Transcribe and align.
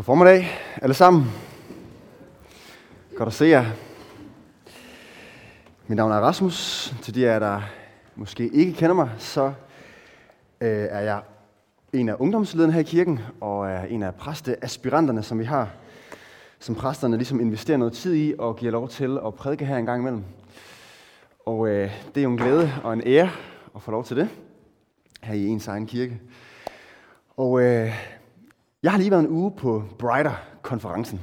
God 0.00 0.04
formiddag, 0.04 0.48
alle 0.82 0.94
sammen. 0.94 1.24
Godt 3.16 3.26
at 3.26 3.32
se 3.32 3.44
jer. 3.44 3.64
Mit 5.86 5.96
navn 5.96 6.12
er 6.12 6.16
Rasmus. 6.16 6.94
Til 7.02 7.14
de 7.14 7.28
af 7.28 7.32
jer, 7.32 7.38
der 7.38 7.60
måske 8.16 8.48
ikke 8.48 8.72
kender 8.72 8.94
mig, 8.94 9.10
så 9.18 9.52
øh, 10.60 10.86
er 10.90 11.00
jeg 11.00 11.22
en 11.92 12.08
af 12.08 12.14
ungdomslederne 12.18 12.72
her 12.72 12.80
i 12.80 12.82
kirken, 12.82 13.20
og 13.40 13.70
er 13.70 13.84
en 13.84 14.02
af 14.02 14.14
præsteaspiranterne, 14.14 15.22
som 15.22 15.38
vi 15.38 15.44
har, 15.44 15.68
som 16.58 16.74
præsterne 16.74 17.16
ligesom 17.16 17.40
investerer 17.40 17.78
noget 17.78 17.92
tid 17.92 18.14
i 18.14 18.34
og 18.38 18.56
giver 18.56 18.72
lov 18.72 18.88
til 18.88 19.18
at 19.26 19.34
prædike 19.34 19.64
her 19.64 19.76
en 19.76 19.86
gang 19.86 20.00
imellem. 20.00 20.24
Og 21.46 21.68
øh, 21.68 21.90
det 22.14 22.20
er 22.20 22.24
jo 22.24 22.30
en 22.30 22.36
glæde 22.36 22.72
og 22.84 22.92
en 22.92 23.02
ære 23.06 23.30
at 23.74 23.82
få 23.82 23.90
lov 23.90 24.04
til 24.04 24.16
det 24.16 24.28
her 25.22 25.34
i 25.34 25.46
ens 25.46 25.68
egen 25.68 25.86
kirke. 25.86 26.20
Og 27.36 27.62
øh, 27.62 27.94
jeg 28.82 28.90
har 28.92 28.98
lige 28.98 29.10
været 29.10 29.22
en 29.22 29.28
uge 29.28 29.50
på 29.50 29.84
Brighter-konferencen, 29.98 31.20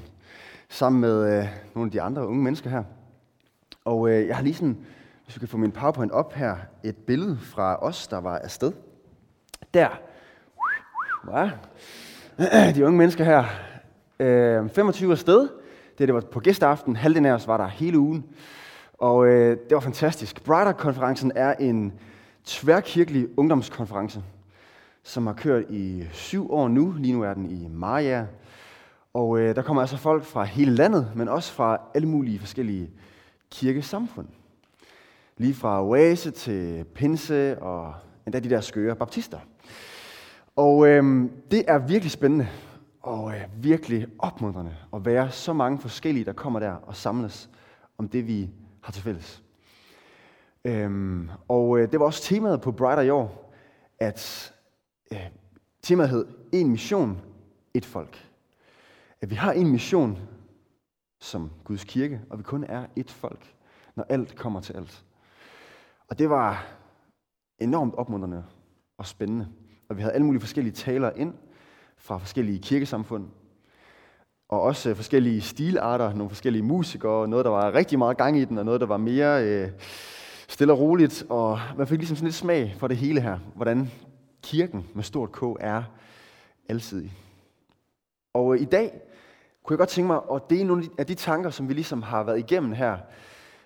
sammen 0.69 1.01
med 1.01 1.39
øh, 1.39 1.47
nogle 1.75 1.87
af 1.87 1.91
de 1.91 2.01
andre 2.01 2.27
unge 2.27 2.43
mennesker 2.43 2.69
her. 2.69 2.83
Og 3.85 4.09
øh, 4.09 4.27
jeg 4.27 4.35
har 4.35 4.43
lige 4.43 4.53
sådan, 4.53 4.77
hvis 5.23 5.35
vi 5.35 5.39
kan 5.39 5.47
få 5.47 5.57
min 5.57 5.71
PowerPoint 5.71 6.11
op 6.11 6.33
her, 6.33 6.55
et 6.83 6.95
billede 6.95 7.37
fra 7.41 7.83
os, 7.83 8.07
der 8.07 8.17
var 8.17 8.37
afsted. 8.37 8.71
Der. 9.73 9.89
var 11.23 11.57
De 12.75 12.85
unge 12.85 12.97
mennesker 12.97 13.23
her. 13.23 13.43
Øh, 14.19 14.69
25 14.69 15.11
afsted. 15.11 15.49
Det, 15.97 16.07
det 16.07 16.13
var 16.13 16.21
på 16.21 16.39
gæsteaften. 16.39 16.95
Halvdelen 16.95 17.25
af 17.25 17.33
os 17.33 17.47
var 17.47 17.57
der 17.57 17.67
hele 17.67 17.99
ugen. 17.99 18.25
Og 18.97 19.27
øh, 19.27 19.57
det 19.57 19.73
var 19.73 19.79
fantastisk. 19.79 20.43
Brighter-konferencen 20.43 21.31
er 21.35 21.53
en 21.53 21.93
tværkirkelig 22.45 23.27
ungdomskonference, 23.37 24.21
som 25.07 25.27
har 25.27 25.33
kørt 25.33 25.65
i 25.69 26.03
syv 26.11 26.51
år 26.51 26.67
nu. 26.67 26.91
Lige 26.91 27.13
nu 27.13 27.23
er 27.23 27.33
den 27.33 27.45
i 27.45 27.67
Maja. 27.67 28.25
Og 29.13 29.39
øh, 29.39 29.55
der 29.55 29.61
kommer 29.61 29.81
altså 29.81 29.97
folk 29.97 30.23
fra 30.23 30.43
hele 30.43 30.75
landet, 30.75 31.11
men 31.15 31.29
også 31.29 31.53
fra 31.53 31.81
alle 31.95 32.07
mulige 32.07 32.39
forskellige 32.39 32.89
kirkesamfund. 33.51 34.27
Lige 35.37 35.53
fra 35.53 35.83
Oase 35.83 36.31
til 36.31 36.83
Pinse 36.83 37.61
og 37.61 37.93
endda 38.25 38.39
de 38.39 38.49
der 38.49 38.61
skøre 38.61 38.95
baptister. 38.95 39.39
Og 40.55 40.87
øh, 40.87 41.29
det 41.51 41.63
er 41.67 41.77
virkelig 41.77 42.11
spændende 42.11 42.47
og 43.01 43.33
øh, 43.35 43.43
virkelig 43.55 44.07
opmuntrende 44.19 44.75
at 44.93 45.05
være 45.05 45.31
så 45.31 45.53
mange 45.53 45.79
forskellige, 45.79 46.25
der 46.25 46.33
kommer 46.33 46.59
der 46.59 46.71
og 46.71 46.95
samles 46.95 47.49
om 47.97 48.09
det, 48.09 48.27
vi 48.27 48.49
har 48.81 48.91
til 48.91 49.03
fælles. 49.03 49.43
Øhm, 50.65 51.29
og 51.47 51.79
øh, 51.79 51.91
det 51.91 51.99
var 51.99 52.05
også 52.05 52.23
temaet 52.23 52.61
på 52.61 52.71
Brighter 52.71 53.03
i 53.03 53.09
år, 53.09 53.53
at 53.99 54.53
øh, 55.13 55.27
temaet 55.81 56.09
hed 56.09 56.25
En 56.51 56.69
mission, 56.69 57.21
et 57.73 57.85
folk. 57.85 58.29
At 59.21 59.29
vi 59.29 59.35
har 59.35 59.51
en 59.51 59.71
mission 59.71 60.17
som 61.19 61.51
Guds 61.63 61.83
kirke, 61.83 62.21
og 62.29 62.37
vi 62.37 62.43
kun 62.43 62.63
er 62.63 62.85
et 62.95 63.11
folk, 63.11 63.53
når 63.95 64.05
alt 64.09 64.35
kommer 64.35 64.61
til 64.61 64.73
alt. 64.73 65.03
Og 66.09 66.19
det 66.19 66.29
var 66.29 66.67
enormt 67.59 67.95
opmuntrende 67.95 68.43
og 68.97 69.05
spændende. 69.05 69.47
Og 69.89 69.97
vi 69.97 70.01
havde 70.01 70.13
alle 70.13 70.25
mulige 70.25 70.41
forskellige 70.41 70.73
talere 70.73 71.19
ind 71.19 71.33
fra 71.97 72.17
forskellige 72.17 72.59
kirkesamfund, 72.59 73.27
og 74.49 74.61
også 74.61 74.95
forskellige 74.95 75.41
stilarter, 75.41 76.13
nogle 76.13 76.29
forskellige 76.29 76.63
musikere, 76.63 77.27
noget, 77.27 77.45
der 77.45 77.51
var 77.51 77.73
rigtig 77.73 77.97
meget 77.97 78.17
gang 78.17 78.37
i 78.37 78.45
den, 78.45 78.57
og 78.57 78.65
noget, 78.65 78.81
der 78.81 78.87
var 78.87 78.97
mere 78.97 79.43
øh, 79.43 79.69
stille 80.47 80.73
og 80.73 80.79
roligt. 80.79 81.25
Og 81.29 81.59
man 81.77 81.87
fik 81.87 81.97
ligesom 81.97 82.15
sådan 82.15 82.27
lidt 82.27 82.35
smag 82.35 82.75
for 82.77 82.87
det 82.87 82.97
hele 82.97 83.21
her, 83.21 83.39
hvordan 83.55 83.91
kirken 84.47 84.87
med 84.93 85.03
stort 85.03 85.31
K 85.31 85.41
er 85.59 85.83
alsidig. 86.69 87.13
Og 88.33 88.55
øh, 88.55 88.61
i 88.61 88.65
dag 88.65 89.01
kunne 89.63 89.73
jeg 89.73 89.77
godt 89.77 89.89
tænke 89.89 90.07
mig 90.07 90.21
at 90.33 90.41
dele 90.49 90.63
nogle 90.63 90.83
af 90.97 91.05
de 91.05 91.13
tanker, 91.13 91.49
som 91.49 91.69
vi 91.69 91.73
ligesom 91.73 92.01
har 92.01 92.23
været 92.23 92.39
igennem 92.39 92.71
her 92.71 92.97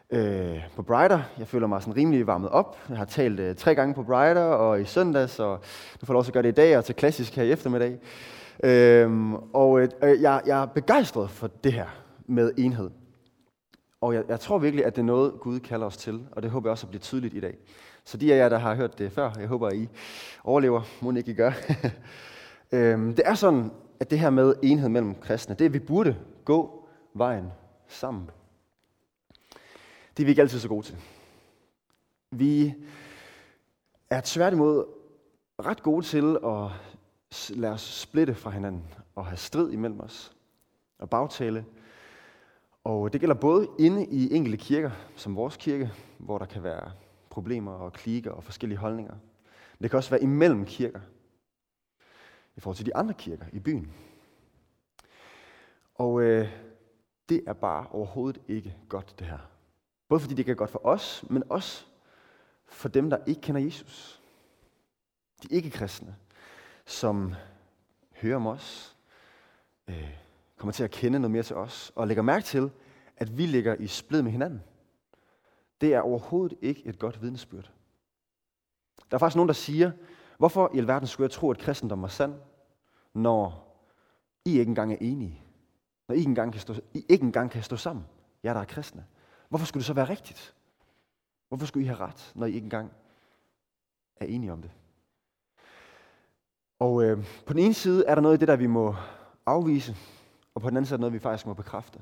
øh, 0.10 0.60
på 0.76 0.82
Brighter. 0.82 1.22
Jeg 1.40 1.48
føler 1.48 1.68
mig 1.68 1.82
sådan 1.82 1.96
rimelig 1.96 2.28
varmet 2.28 2.50
op. 2.50 2.78
Jeg 2.90 2.98
har 2.98 3.06
talt 3.06 3.40
øh, 3.40 3.56
tre 3.56 3.76
gange 3.76 3.94
på 3.94 4.04
Brighter 4.04 4.44
og 4.44 4.82
i 4.82 4.86
søndags, 4.86 5.40
og 5.40 5.60
nu 6.02 6.06
får 6.06 6.14
jeg 6.14 6.18
også 6.18 6.30
at 6.30 6.34
gøre 6.34 6.44
det 6.44 6.50
i 6.50 6.52
dag 6.52 6.78
og 6.78 6.86
til 6.86 6.96
klassisk 6.96 7.36
her 7.36 7.44
i 7.44 7.52
eftermiddag. 7.52 8.00
Øhm, 8.64 9.34
øh, 9.34 9.40
og 9.54 9.82
øh, 9.82 9.90
jeg, 10.22 10.42
jeg 10.46 10.62
er 10.62 10.66
begejstret 10.66 11.30
for 11.30 11.48
det 11.64 11.74
her 11.74 11.88
med 12.28 12.52
enhed. 12.58 12.90
Og 14.02 14.14
jeg, 14.14 14.24
jeg 14.30 14.40
tror 14.40 14.58
virkelig, 14.58 14.86
at 14.86 14.96
det 14.96 15.02
er 15.02 15.06
noget, 15.06 15.34
Gud 15.40 15.60
kalder 15.60 15.86
os 15.86 15.98
til, 15.98 16.28
og 16.32 16.44
det 16.44 16.52
håber 16.52 16.70
jeg 16.70 16.72
også 16.72 16.86
at 16.86 16.90
blive 16.90 17.00
tydeligt 17.00 17.34
i 17.34 17.40
dag. 17.40 17.58
Så 18.06 18.18
de 18.18 18.34
af 18.34 18.38
jer, 18.38 18.50
der 18.50 18.58
har 18.58 18.76
hørt 18.76 18.98
det 18.98 19.12
før, 19.12 19.32
jeg 19.40 19.48
håber, 19.48 19.68
at 19.68 19.76
I 19.76 19.90
overlever. 20.44 20.82
Må 21.02 21.12
ikke 21.12 21.32
I 21.32 21.36
gør. 21.36 21.52
øhm, 22.72 23.16
det 23.16 23.28
er 23.28 23.34
sådan, 23.34 23.72
at 24.00 24.12
det 24.12 24.20
her 24.20 24.30
med 24.30 24.56
enhed 24.64 24.90
mellem 24.90 25.16
kristne, 25.16 25.56
det 25.56 25.66
er, 25.66 25.70
at 25.70 25.74
vi 25.74 25.80
burde 25.80 26.16
gå 26.46 26.88
vejen 27.14 27.52
sammen. 27.88 28.30
Det 30.18 30.24
er 30.24 30.26
vi 30.26 30.30
ikke 30.30 30.42
altid 30.42 30.60
så 30.60 30.68
gode 30.68 30.86
til. 30.86 30.98
Vi 32.32 32.74
er 34.10 34.22
tværtimod 34.24 34.86
ret 35.60 35.84
gode 35.84 36.06
til 36.06 36.38
at 36.46 36.72
lade 37.50 37.74
os 37.74 37.82
splitte 37.82 38.36
fra 38.36 38.50
hinanden 38.50 38.84
og 39.16 39.26
have 39.26 39.38
strid 39.38 39.72
imellem 39.72 40.00
os 40.00 40.36
og 41.00 41.10
bagtale. 41.10 41.66
Og 42.84 43.14
det 43.14 43.22
gælder 43.22 43.36
både 43.36 43.68
inde 43.80 44.06
i 44.06 44.34
enkelte 44.36 44.58
kirker, 44.58 44.92
som 45.16 45.36
vores 45.36 45.58
kirke, 45.58 45.92
hvor 46.18 46.38
der 46.38 46.46
kan 46.46 46.64
være 46.64 46.92
problemer 47.32 47.72
og 47.72 47.94
klikker 47.94 48.32
og 48.32 48.44
forskellige 48.44 48.78
holdninger. 48.78 49.14
Men 49.14 49.84
det 49.84 49.90
kan 49.90 49.98
også 49.98 50.10
være 50.10 50.24
imellem 50.24 50.66
kirker, 50.66 51.00
i 52.56 52.60
forhold 52.60 52.78
til 52.78 52.86
de 52.86 52.96
andre 52.96 53.14
kirker 53.14 53.46
i 53.54 53.60
byen. 53.60 53.94
Og 55.96 56.22
øh, 56.22 56.50
det 57.30 57.44
er 57.48 57.54
bare 57.54 57.88
overhovedet 57.88 58.42
ikke 58.48 58.76
godt, 58.90 59.20
det 59.20 59.28
her. 59.28 59.38
Både 60.08 60.22
fordi 60.22 60.34
det 60.34 60.40
ikke 60.40 60.52
er 60.52 60.56
godt 60.56 60.70
for 60.70 60.86
os, 60.86 61.24
men 61.30 61.44
også 61.50 61.86
for 62.66 62.90
dem, 62.90 63.10
der 63.10 63.18
ikke 63.26 63.42
kender 63.42 63.62
Jesus. 63.62 64.22
De 65.44 65.48
ikke-kristne, 65.52 66.16
som 66.86 67.34
hører 68.16 68.36
om 68.36 68.48
os, 68.48 68.98
øh, 69.88 70.10
kommer 70.58 70.74
til 70.74 70.84
at 70.84 70.92
kende 70.92 71.20
noget 71.20 71.32
mere 71.32 71.44
til 71.44 71.56
os, 71.56 71.92
og 71.96 72.08
lægger 72.08 72.24
mærke 72.24 72.44
til, 72.44 72.72
at 73.18 73.38
vi 73.38 73.46
ligger 73.46 73.76
i 73.76 73.88
splid 73.88 74.22
med 74.22 74.32
hinanden. 74.32 74.64
Det 75.82 75.94
er 75.94 76.02
overhovedet 76.02 76.58
ikke 76.62 76.86
et 76.86 77.00
godt 77.00 77.22
vidnesbyrd. 77.22 77.72
Der 79.12 79.18
er 79.18 79.20
faktisk 79.20 79.36
nogen, 79.36 79.48
der 79.48 79.54
siger, 79.54 79.92
hvorfor 80.38 80.72
i 80.74 80.78
alverden 80.78 81.08
skulle 81.08 81.26
jeg 81.26 81.32
tro, 81.32 81.52
at 81.52 81.58
kristendom 81.58 82.04
er 82.04 82.08
sand, 82.08 82.36
når 83.14 83.68
I 84.46 84.60
ikke 84.60 84.70
engang 84.70 84.94
er 84.94 84.98
enige? 85.02 85.42
Når 86.08 86.16
I 86.16 86.18
ikke 86.18 86.30
engang 86.30 86.52
kan 86.52 86.62
stå, 86.62 86.74
I 86.94 87.06
ikke 87.10 87.26
engang 87.26 87.52
kan 87.52 87.64
stå 87.64 87.76
sammen, 87.76 88.06
jer 88.44 88.54
der 88.54 88.62
er 88.62 88.66
kristne. 88.66 89.06
Hvorfor 89.50 89.66
skulle 89.66 89.82
det 89.82 89.86
så 89.86 89.94
være 89.94 90.10
rigtigt? 90.10 90.56
Hvorfor 91.48 91.66
skulle 91.66 91.84
I 91.84 91.88
have 91.88 92.00
ret, 92.00 92.32
når 92.36 92.46
I 92.46 92.54
ikke 92.54 92.66
engang 92.66 92.92
er 94.16 94.26
enige 94.26 94.54
om 94.54 94.62
det? 94.62 94.72
Og 96.80 97.04
øh, 97.04 97.26
på 97.46 97.54
den 97.54 97.60
ene 97.60 97.74
side 97.74 98.06
er 98.06 98.16
der 98.16 98.22
noget 98.22 98.38
i 98.38 98.40
det, 98.40 98.48
der 98.48 98.56
vi 98.56 98.68
må 98.68 98.96
afvise, 99.46 99.96
og 100.56 100.62
på 100.62 100.70
den 100.70 100.78
anden 100.78 100.86
side 100.86 100.96
er 100.96 100.98
der 100.98 101.02
noget, 101.02 101.14
vi 101.14 101.20
faktisk 101.20 101.46
må 101.46 101.54
bekræfte. 101.54 102.02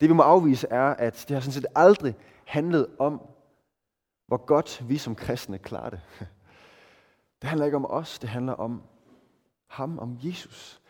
Det 0.00 0.08
vi 0.08 0.14
må 0.14 0.22
afvise 0.22 0.66
er, 0.70 0.84
at 0.84 1.24
det 1.28 1.34
har 1.34 1.40
sådan 1.40 1.52
set 1.52 1.66
aldrig 1.74 2.16
handlet 2.44 2.86
om, 2.98 3.20
hvor 4.26 4.36
godt 4.46 4.88
vi 4.88 4.98
som 4.98 5.14
kristne 5.14 5.58
klarer 5.58 5.90
det. 5.90 6.00
Det 7.42 7.48
handler 7.48 7.66
ikke 7.66 7.76
om 7.76 7.86
os, 7.90 8.18
det 8.18 8.30
handler 8.30 8.52
om 8.52 8.82
ham, 9.66 9.98
om 9.98 10.18
Jesus. 10.22 10.80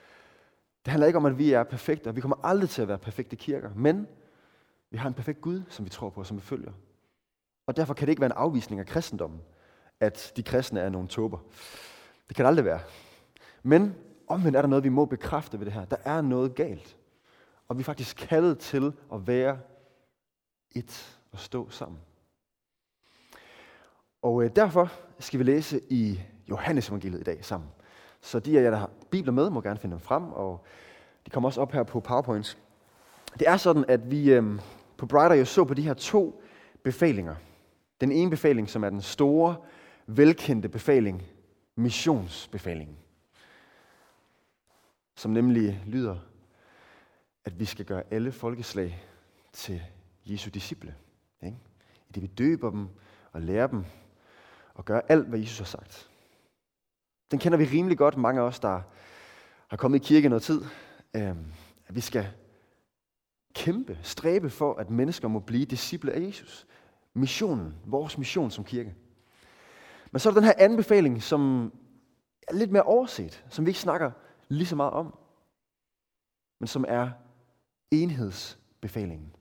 Det 0.85 0.91
handler 0.91 1.07
ikke 1.07 1.17
om, 1.17 1.27
at 1.27 1.39
vi 1.39 1.53
er 1.53 1.63
perfekte, 1.63 2.09
og 2.09 2.17
vi 2.17 2.21
kommer 2.21 2.37
aldrig 2.43 2.71
til 2.71 2.83
at 2.83 2.89
være 2.89 2.99
perfekte 2.99 3.37
kirker, 3.37 3.71
men 3.75 4.09
vi 4.91 4.99
har 4.99 5.09
en 5.09 5.15
perfekt 5.15 5.41
Gud, 5.41 5.63
som 5.69 5.85
vi 5.85 5.91
tror 5.91 6.11
på, 6.11 6.25
som 6.25 6.37
vi 6.37 6.43
følger. 6.43 6.73
Og 7.67 7.77
derfor 7.77 7.95
kan 7.95 8.07
det 8.07 8.11
ikke 8.11 8.21
være 8.21 8.31
en 8.31 8.37
afvisning 8.37 8.81
af 8.81 8.87
kristendommen, 8.87 9.41
at 10.01 10.33
de 10.37 10.43
kristne 10.43 10.81
er 10.81 10.89
nogle 10.89 11.09
tober. 11.09 11.39
Det 12.29 12.37
kan 12.37 12.45
det 12.45 12.49
aldrig 12.49 12.65
være. 12.65 12.81
Men 13.63 13.95
omvendt 14.27 14.57
er 14.57 14.63
der 14.63 14.69
noget, 14.69 14.85
vi 14.85 14.89
må 14.89 15.05
bekræfte 15.05 15.59
ved 15.59 15.67
det 15.67 15.75
her. 15.75 15.85
Der 15.85 15.97
er 16.05 16.21
noget 16.21 16.55
galt. 16.55 16.97
Og 17.71 17.77
vi 17.77 17.81
er 17.81 17.85
faktisk 17.85 18.17
kaldet 18.17 18.59
til 18.59 18.93
at 19.13 19.27
være 19.27 19.59
et 20.71 21.19
og 21.33 21.39
stå 21.39 21.71
sammen. 21.71 21.99
Og 24.23 24.45
øh, 24.45 24.51
derfor 24.57 24.93
skal 25.19 25.39
vi 25.39 25.45
læse 25.45 25.81
i 25.91 26.21
Johannes 26.49 26.89
evangeliet 26.89 27.21
i 27.21 27.25
dag 27.25 27.45
sammen. 27.45 27.71
Så 28.21 28.41
de 28.41 28.59
af 28.59 28.63
jer, 28.63 28.71
der 28.71 28.77
har 28.77 28.91
bibler 29.11 29.33
med, 29.33 29.51
må 29.51 29.61
gerne 29.61 29.79
finde 29.79 29.93
dem 29.93 30.01
frem, 30.01 30.33
og 30.33 30.65
de 31.27 31.31
kommer 31.31 31.49
også 31.49 31.61
op 31.61 31.73
her 31.73 31.83
på 31.83 32.01
PowerPoint. 32.01 32.59
Det 33.39 33.49
er 33.49 33.57
sådan, 33.57 33.85
at 33.89 34.11
vi 34.11 34.33
øh, 34.33 34.61
på 34.97 35.07
Brighter 35.07 35.37
jo 35.37 35.45
så 35.45 35.65
på 35.65 35.75
de 35.75 35.83
her 35.83 35.95
to 35.95 36.43
befalinger. 36.83 37.35
Den 38.01 38.13
ene 38.13 38.31
befaling, 38.31 38.71
som 38.71 38.85
er 38.85 38.91
den 38.91 39.03
store, 39.03 39.57
velkendte 40.07 40.69
befaling, 40.69 41.23
missionsbefalingen, 41.77 42.97
som 45.17 45.31
nemlig 45.31 45.83
lyder, 45.87 46.17
at 47.45 47.61
vi 47.61 47.65
skal 47.65 47.85
gøre 47.85 48.03
alle 48.11 48.33
folkeslag 48.33 49.05
til 49.53 49.83
Jesu 50.27 50.51
disciple. 50.51 50.95
Ikke? 51.43 51.59
I 52.09 52.13
det 52.13 52.23
vi 52.23 52.27
døber 52.27 52.71
dem 52.71 52.89
og 53.33 53.43
lærer 53.43 53.67
dem 53.67 53.85
og 54.75 54.85
gør 54.85 55.01
alt, 55.09 55.29
hvad 55.29 55.39
Jesus 55.39 55.59
har 55.59 55.65
sagt. 55.65 56.11
Den 57.31 57.39
kender 57.39 57.59
vi 57.59 57.65
rimelig 57.65 57.99
godt, 57.99 58.17
mange 58.17 58.41
af 58.41 58.45
os, 58.45 58.61
der 58.61 58.83
har 59.69 59.77
kommet 59.77 60.01
i 60.01 60.07
kirke 60.07 60.29
noget 60.29 60.43
tid. 60.43 60.63
øh, 61.15 61.37
at 61.87 61.97
vi 61.97 62.01
skal 62.01 62.29
kæmpe, 63.55 63.99
stræbe 64.03 64.51
for, 64.51 64.75
at 64.75 64.91
mennesker 64.91 65.29
må 65.29 65.41
blive 65.41 65.65
disciple 65.65 66.13
af 66.13 66.21
Jesus. 66.21 66.67
Missionen, 67.15 67.77
vores 67.85 68.19
mission 68.19 68.51
som 68.51 68.65
kirke. 68.65 68.95
Men 70.11 70.21
så 70.21 70.29
er 70.29 70.33
der 70.33 70.41
den 70.41 70.47
her 70.47 70.55
anden 70.59 70.77
befaling, 70.77 71.23
som 71.23 71.73
er 72.49 72.55
lidt 72.55 72.71
mere 72.71 72.83
overset, 72.83 73.45
som 73.49 73.67
vi 73.67 73.71
ikke 73.71 73.81
snakker 73.81 74.11
lige 74.49 74.67
så 74.67 74.77
meget 74.77 74.93
om, 74.93 75.15
men 76.61 76.67
som 76.67 76.85
er 76.89 77.11
enhedsbefalingen. 77.91 79.35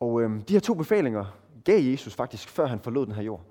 Og 0.00 0.22
øh, 0.22 0.30
de 0.48 0.52
her 0.52 0.60
to 0.60 0.74
befalinger 0.74 1.38
gav 1.64 1.82
Jesus 1.82 2.14
faktisk, 2.14 2.48
før 2.48 2.66
han 2.66 2.80
forlod 2.80 3.06
den 3.06 3.14
her 3.14 3.22
jord. 3.22 3.44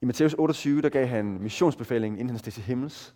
I 0.00 0.04
Matthæus 0.04 0.34
28, 0.34 0.82
der 0.82 0.88
gav 0.88 1.06
han 1.06 1.24
missionsbefalingen, 1.24 2.18
inden 2.18 2.30
han 2.30 2.38
steg 2.38 2.52
til 2.52 2.62
himmels. 2.62 3.14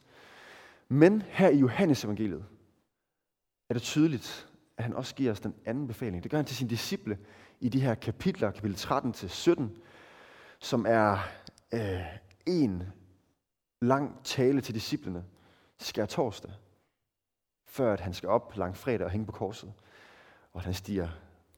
Men 0.89 1.23
her 1.23 1.49
i 1.49 1.59
Johannes 1.59 2.05
evangeliet 2.05 2.45
er 3.69 3.75
det 3.75 3.83
tydeligt, 3.83 4.49
at 4.77 4.85
han 4.85 4.95
også 4.95 5.15
giver 5.15 5.33
os 5.33 5.41
den 5.41 5.55
anden 5.65 5.87
befaling. 5.87 6.23
Det 6.23 6.31
gør 6.31 6.39
han 6.39 6.45
til 6.45 6.57
sine 6.57 6.71
disciple 6.71 7.19
i 7.61 7.69
de 7.69 7.81
her 7.81 7.95
kapitler, 7.95 8.51
kapitel 8.51 8.77
13 8.77 9.13
til 9.13 9.31
17, 9.31 9.77
som 10.59 10.87
er 10.89 11.19
øh, 11.75 12.01
en 12.47 12.83
lang 13.81 14.25
tale 14.25 14.61
til 14.61 14.75
disciplene 14.75 15.25
skær 15.79 16.07
torsdag, 16.07 16.51
før 17.75 17.93
at 17.93 18.01
han 18.01 18.15
skal 18.15 18.29
op 18.29 18.57
lang 18.57 18.77
fredag 18.77 19.05
og 19.05 19.11
hænge 19.11 19.27
på 19.27 19.33
korset, 19.33 19.73
og 20.53 20.59
at 20.59 20.65
han 20.65 20.75
stiger 20.75 21.09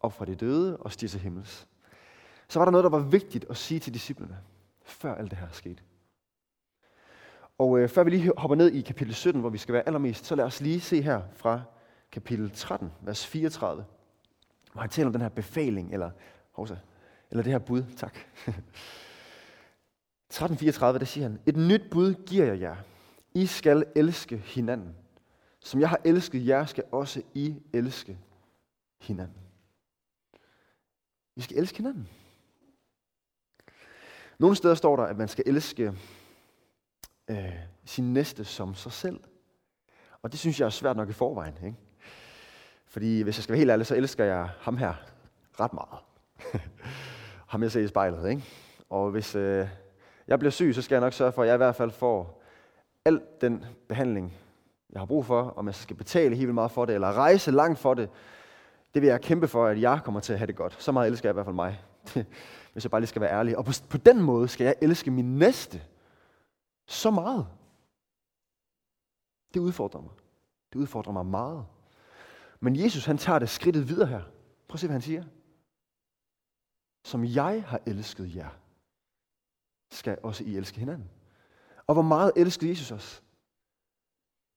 op 0.00 0.12
fra 0.12 0.24
de 0.24 0.34
døde 0.34 0.76
og 0.76 0.92
stiger 0.92 1.08
til 1.08 1.20
himmels. 1.20 1.66
Så 2.48 2.58
var 2.58 2.66
der 2.66 2.70
noget, 2.70 2.84
der 2.84 2.90
var 2.90 2.98
vigtigt 2.98 3.46
at 3.50 3.56
sige 3.56 3.80
til 3.80 3.94
disciplene, 3.94 4.38
før 4.84 5.14
alt 5.14 5.30
det 5.30 5.38
her 5.38 5.48
skete. 5.52 5.82
Og 7.58 7.78
øh, 7.78 7.88
før 7.88 8.04
vi 8.04 8.10
lige 8.10 8.32
hopper 8.36 8.56
ned 8.56 8.72
i 8.72 8.80
kapitel 8.80 9.14
17, 9.14 9.40
hvor 9.40 9.50
vi 9.50 9.58
skal 9.58 9.72
være 9.72 9.86
allermest, 9.86 10.26
så 10.26 10.34
lad 10.34 10.44
os 10.44 10.60
lige 10.60 10.80
se 10.80 11.02
her 11.02 11.22
fra 11.32 11.62
kapitel 12.12 12.50
13, 12.50 12.92
vers 13.00 13.26
34, 13.26 13.84
hvor 14.72 14.80
han 14.80 14.90
taler 14.90 15.06
om 15.06 15.12
den 15.12 15.22
her 15.22 15.28
befaling, 15.28 15.92
eller, 15.92 16.10
hovsa, 16.52 16.76
eller 17.30 17.42
det 17.42 17.52
her 17.52 17.58
bud, 17.58 17.84
tak. 17.96 18.18
13.34, 20.34 20.86
der 20.86 21.04
siger 21.04 21.28
han, 21.28 21.40
et 21.46 21.56
nyt 21.56 21.90
bud 21.90 22.14
giver 22.26 22.46
jeg 22.46 22.60
jer. 22.60 22.76
I 23.34 23.46
skal 23.46 23.84
elske 23.96 24.36
hinanden. 24.36 24.94
Som 25.66 25.80
jeg 25.80 25.88
har 25.88 26.00
elsket 26.04 26.46
jer, 26.46 26.64
skal 26.64 26.84
også 26.92 27.22
I 27.34 27.56
elske 27.72 28.18
hinanden. 29.00 29.42
Vi 31.34 31.42
skal 31.42 31.58
elske 31.58 31.76
hinanden. 31.76 32.08
Nogle 34.38 34.56
steder 34.56 34.74
står 34.74 34.96
der, 34.96 35.02
at 35.02 35.16
man 35.16 35.28
skal 35.28 35.44
elske 35.46 35.92
øh, 37.28 37.52
sin 37.84 38.12
næste 38.12 38.44
som 38.44 38.74
sig 38.74 38.92
selv. 38.92 39.20
Og 40.22 40.32
det 40.32 40.40
synes 40.40 40.60
jeg 40.60 40.66
er 40.66 40.70
svært 40.70 40.96
nok 40.96 41.08
i 41.08 41.12
forvejen. 41.12 41.54
Ikke? 41.64 41.76
Fordi 42.86 43.22
hvis 43.22 43.36
jeg 43.36 43.42
skal 43.42 43.52
være 43.52 43.58
helt 43.58 43.70
ærlig, 43.70 43.86
så 43.86 43.96
elsker 43.96 44.24
jeg 44.24 44.50
ham 44.60 44.76
her 44.76 44.94
ret 45.60 45.72
meget. 45.72 45.98
ham 47.52 47.62
jeg 47.62 47.72
ser 47.72 47.80
i 47.80 47.88
spejlet. 47.88 48.30
Ikke? 48.30 48.44
Og 48.88 49.10
hvis 49.10 49.34
øh, 49.34 49.68
jeg 50.26 50.38
bliver 50.38 50.52
syg, 50.52 50.74
så 50.74 50.82
skal 50.82 50.94
jeg 50.94 51.00
nok 51.00 51.12
sørge 51.12 51.32
for, 51.32 51.42
at 51.42 51.48
jeg 51.48 51.54
i 51.54 51.64
hvert 51.64 51.76
fald 51.76 51.90
får 51.90 52.42
al 53.04 53.20
den 53.40 53.64
behandling, 53.88 54.45
jeg 54.92 55.00
har 55.00 55.06
brug 55.06 55.24
for, 55.24 55.42
om 55.42 55.66
jeg 55.66 55.74
skal 55.74 55.96
betale 55.96 56.36
helt 56.36 56.46
vildt 56.46 56.54
meget 56.54 56.70
for 56.70 56.84
det, 56.84 56.94
eller 56.94 57.12
rejse 57.12 57.50
langt 57.50 57.78
for 57.78 57.94
det, 57.94 58.10
det 58.94 59.02
vil 59.02 59.08
jeg 59.08 59.20
kæmpe 59.20 59.48
for, 59.48 59.66
at 59.66 59.80
jeg 59.80 60.00
kommer 60.04 60.20
til 60.20 60.32
at 60.32 60.38
have 60.38 60.46
det 60.46 60.56
godt. 60.56 60.82
Så 60.82 60.92
meget 60.92 61.08
elsker 61.08 61.28
jeg 61.28 61.32
i 61.32 61.34
hvert 61.34 61.46
fald 61.46 61.54
mig, 61.54 61.84
hvis 62.72 62.84
jeg 62.84 62.90
bare 62.90 63.00
lige 63.00 63.08
skal 63.08 63.22
være 63.22 63.32
ærlig. 63.32 63.58
Og 63.58 63.64
på, 63.64 63.72
på 63.90 63.96
den 63.98 64.20
måde 64.20 64.48
skal 64.48 64.64
jeg 64.64 64.74
elske 64.82 65.10
min 65.10 65.38
næste 65.38 65.82
så 66.86 67.10
meget. 67.10 67.46
Det 69.54 69.60
udfordrer 69.60 70.00
mig. 70.00 70.10
Det 70.72 70.78
udfordrer 70.78 71.12
mig 71.12 71.26
meget. 71.26 71.66
Men 72.60 72.76
Jesus 72.76 73.04
han 73.04 73.18
tager 73.18 73.38
det 73.38 73.48
skridtet 73.48 73.88
videre 73.88 74.06
her. 74.08 74.22
Prøv 74.68 74.74
at 74.74 74.80
se, 74.80 74.86
hvad 74.86 74.94
han 74.94 75.02
siger. 75.02 75.24
Som 77.04 77.24
jeg 77.24 77.64
har 77.66 77.80
elsket 77.86 78.36
jer, 78.36 78.48
skal 79.90 80.18
også 80.22 80.44
I 80.44 80.56
elske 80.56 80.78
hinanden. 80.78 81.10
Og 81.86 81.94
hvor 81.94 82.02
meget 82.02 82.32
elskede 82.36 82.70
Jesus 82.70 82.92
os? 82.92 83.22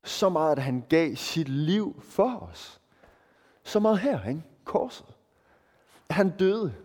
Så 0.04 0.30
meget, 0.30 0.51
at 0.51 0.63
han 0.63 0.86
gav 0.90 1.16
sit 1.16 1.50
liv 1.50 2.01
for 2.01 2.38
os. 2.38 2.81
Så 3.63 3.80
meget 3.80 4.00
her, 4.00 4.24
ikke? 4.24 4.44
Korset. 4.63 5.06
Han 6.10 6.38
døde, 6.38 6.75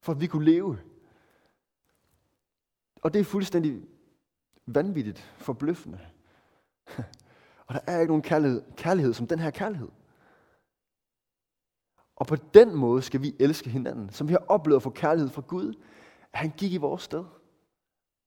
for 0.00 0.12
at 0.12 0.20
vi 0.20 0.26
kunne 0.26 0.44
leve. 0.44 0.78
Og 3.02 3.14
det 3.14 3.20
er 3.20 3.24
fuldstændig 3.24 3.82
vanvittigt, 4.66 5.18
forbløffende. 5.36 6.00
Og 7.66 7.74
der 7.74 7.80
er 7.86 8.00
ikke 8.00 8.10
nogen 8.10 8.22
kærlighed, 8.22 8.62
kærlighed 8.76 9.14
som 9.14 9.26
den 9.26 9.38
her 9.38 9.50
kærlighed. 9.50 9.88
Og 12.16 12.26
på 12.26 12.36
den 12.36 12.74
måde 12.74 13.02
skal 13.02 13.22
vi 13.22 13.34
elske 13.38 13.70
hinanden, 13.70 14.10
som 14.10 14.28
vi 14.28 14.32
har 14.32 14.44
oplevet 14.48 14.76
at 14.76 14.82
få 14.82 14.90
kærlighed 14.90 15.30
fra 15.30 15.42
Gud, 15.46 15.74
at 16.32 16.38
han 16.38 16.52
gik 16.56 16.72
i 16.72 16.76
vores 16.76 17.02
sted. 17.02 17.24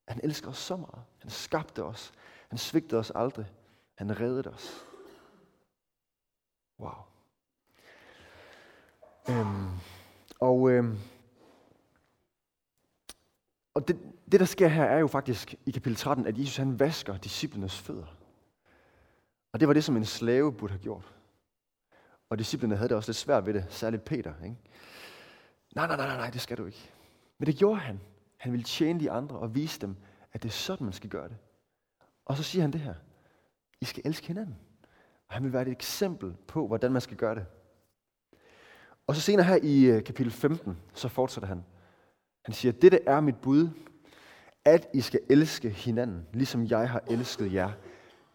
Han 0.07 0.19
elsker 0.23 0.49
os 0.49 0.57
så 0.57 0.75
meget. 0.75 1.01
Han 1.19 1.29
skabte 1.29 1.83
os. 1.83 2.11
Han 2.49 2.57
svigtede 2.57 2.99
os 2.99 3.11
aldrig. 3.15 3.45
Han 3.99 4.19
reddede 4.19 4.49
os. 4.49 4.85
Wow. 6.79 6.93
Øhm, 9.29 9.69
og 10.39 10.69
øhm, 10.71 10.97
og 13.73 13.87
det, 13.87 13.99
det, 14.31 14.39
der 14.39 14.45
sker 14.45 14.67
her, 14.67 14.83
er 14.83 14.97
jo 14.97 15.07
faktisk 15.07 15.55
i 15.65 15.71
kapitel 15.71 15.95
13, 15.95 16.27
at 16.27 16.37
Jesus 16.37 16.57
han 16.57 16.79
vasker 16.79 17.17
disciplenes 17.17 17.79
fødder. 17.79 18.15
Og 19.51 19.59
det 19.59 19.67
var 19.67 19.73
det, 19.73 19.83
som 19.83 19.97
en 19.97 20.05
slave 20.05 20.53
burde 20.53 20.73
have 20.73 20.81
gjort. 20.81 21.13
Og 22.29 22.39
disciplene 22.39 22.75
havde 22.75 22.89
det 22.89 22.97
også 22.97 23.09
lidt 23.09 23.17
svært 23.17 23.45
ved 23.45 23.53
det, 23.53 23.65
særligt 23.69 24.05
Peter. 24.05 24.33
Ikke? 24.43 24.57
Nej, 25.75 25.87
nej, 25.87 25.97
nej, 25.97 26.07
nej, 26.07 26.17
nej, 26.17 26.29
det 26.29 26.41
skal 26.41 26.57
du 26.57 26.65
ikke. 26.65 26.91
Men 27.37 27.45
det 27.45 27.55
gjorde 27.55 27.79
han. 27.79 27.99
Han 28.37 28.51
ville 28.51 28.63
tjene 28.63 28.99
de 28.99 29.11
andre 29.11 29.37
og 29.37 29.55
vise 29.55 29.81
dem, 29.81 29.95
at 30.33 30.43
det 30.43 30.49
er 30.49 30.53
sådan, 30.53 30.85
man 30.85 30.93
skal 30.93 31.09
gøre 31.09 31.29
det. 31.29 31.37
Og 32.25 32.37
så 32.37 32.43
siger 32.43 32.61
han 32.61 32.73
det 32.73 32.81
her. 32.81 32.95
I 33.81 33.85
skal 33.85 34.03
elske 34.05 34.27
hinanden. 34.27 34.55
Og 35.27 35.33
han 35.33 35.43
vil 35.43 35.53
være 35.53 35.61
et 35.61 35.67
eksempel 35.67 36.35
på, 36.47 36.67
hvordan 36.67 36.91
man 36.91 37.01
skal 37.01 37.17
gøre 37.17 37.35
det. 37.35 37.45
Og 39.07 39.15
så 39.15 39.21
senere 39.21 39.45
her 39.45 39.59
i 39.63 39.85
øh, 39.85 40.03
kapitel 40.03 40.31
15, 40.31 40.77
så 40.93 41.07
fortsætter 41.07 41.47
han. 41.47 41.63
Han 42.45 42.53
siger, 42.53 42.71
dette 42.71 42.99
er 43.05 43.19
mit 43.19 43.35
bud, 43.41 43.69
at 44.65 44.87
I 44.93 45.01
skal 45.01 45.19
elske 45.29 45.69
hinanden, 45.69 46.27
ligesom 46.33 46.65
jeg 46.65 46.89
har 46.89 47.03
elsket 47.09 47.53
jer. 47.53 47.71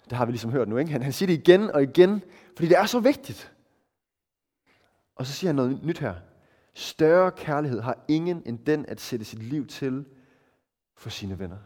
Det 0.05 0.13
har 0.13 0.27
vi 0.27 0.33
ligesom 0.33 0.51
hørt 0.51 0.69
nu, 0.69 0.77
ikke? 0.77 0.93
Han, 0.93 1.03
han 1.03 1.13
siger 1.13 1.27
det 1.27 1.49
igen 1.49 1.71
og 1.71 1.83
igen, 1.83 2.23
fordi 2.57 2.69
det 2.69 2.79
er 2.79 2.87
så 2.87 3.01
vigtigt. 3.01 3.53
Og 5.17 5.27
så 5.27 5.33
siger 5.33 5.49
han 5.49 5.57
noget 5.57 5.85
nyt 5.85 5.99
her. 5.99 6.15
Større 6.75 7.33
kærlighed 7.33 7.81
har 7.81 8.05
ingen 8.09 8.43
end 8.47 8.59
den 8.59 8.87
at 8.87 9.01
sætte 9.01 9.25
sit 9.25 9.43
liv 9.43 9.67
til 9.67 10.05
for 10.97 11.11
sine 11.11 11.39
venner. 11.39 11.59